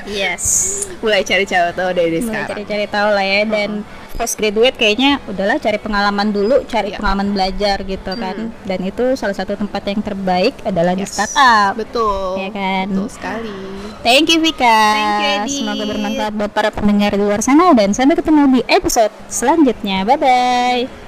yes. 0.10 0.44
mulai 1.04 1.22
cari-cari 1.24 1.72
tahu 1.72 1.90
deh 1.94 2.06
dari 2.08 2.20
mulai 2.24 2.44
cari-cari 2.48 2.86
tahu 2.90 3.10
lah 3.14 3.26
ya 3.26 3.42
dan 3.46 3.70
fresh 4.18 4.34
graduate 4.34 4.74
kayaknya 4.74 5.22
udahlah 5.30 5.62
cari 5.62 5.78
pengalaman 5.78 6.34
dulu, 6.34 6.66
cari 6.66 6.90
yeah. 6.90 6.98
pengalaman 6.98 7.38
belajar 7.38 7.78
gitu 7.86 8.12
kan. 8.18 8.36
hmm. 8.36 8.50
kan. 8.50 8.66
Dan 8.66 8.80
itu 8.90 9.06
salah 9.14 9.38
satu 9.38 9.54
tempat 9.54 9.86
yang 9.86 10.02
terbaik 10.02 10.58
adalah 10.66 10.98
yes. 10.98 11.00
di 11.00 11.06
startup. 11.06 11.72
Betul. 11.78 12.42
Ya 12.42 12.50
kan. 12.50 12.86
Betul 12.90 13.10
sekali. 13.14 13.58
Thank 14.02 14.34
you 14.34 14.40
Vika. 14.42 14.66
Thank 14.66 15.14
you 15.22 15.30
Edi. 15.30 15.58
Semoga 15.62 15.84
bermanfaat 15.86 16.34
buat 16.34 16.52
para 16.52 16.70
pendengar 16.74 17.14
di 17.14 17.22
luar 17.22 17.46
sana 17.46 17.78
dan 17.78 17.94
sampai 17.94 18.18
ketemu 18.18 18.58
di 18.58 18.62
episode 18.66 19.14
selanjutnya. 19.30 20.02
Bye 20.02 20.18
bye. 20.18 21.07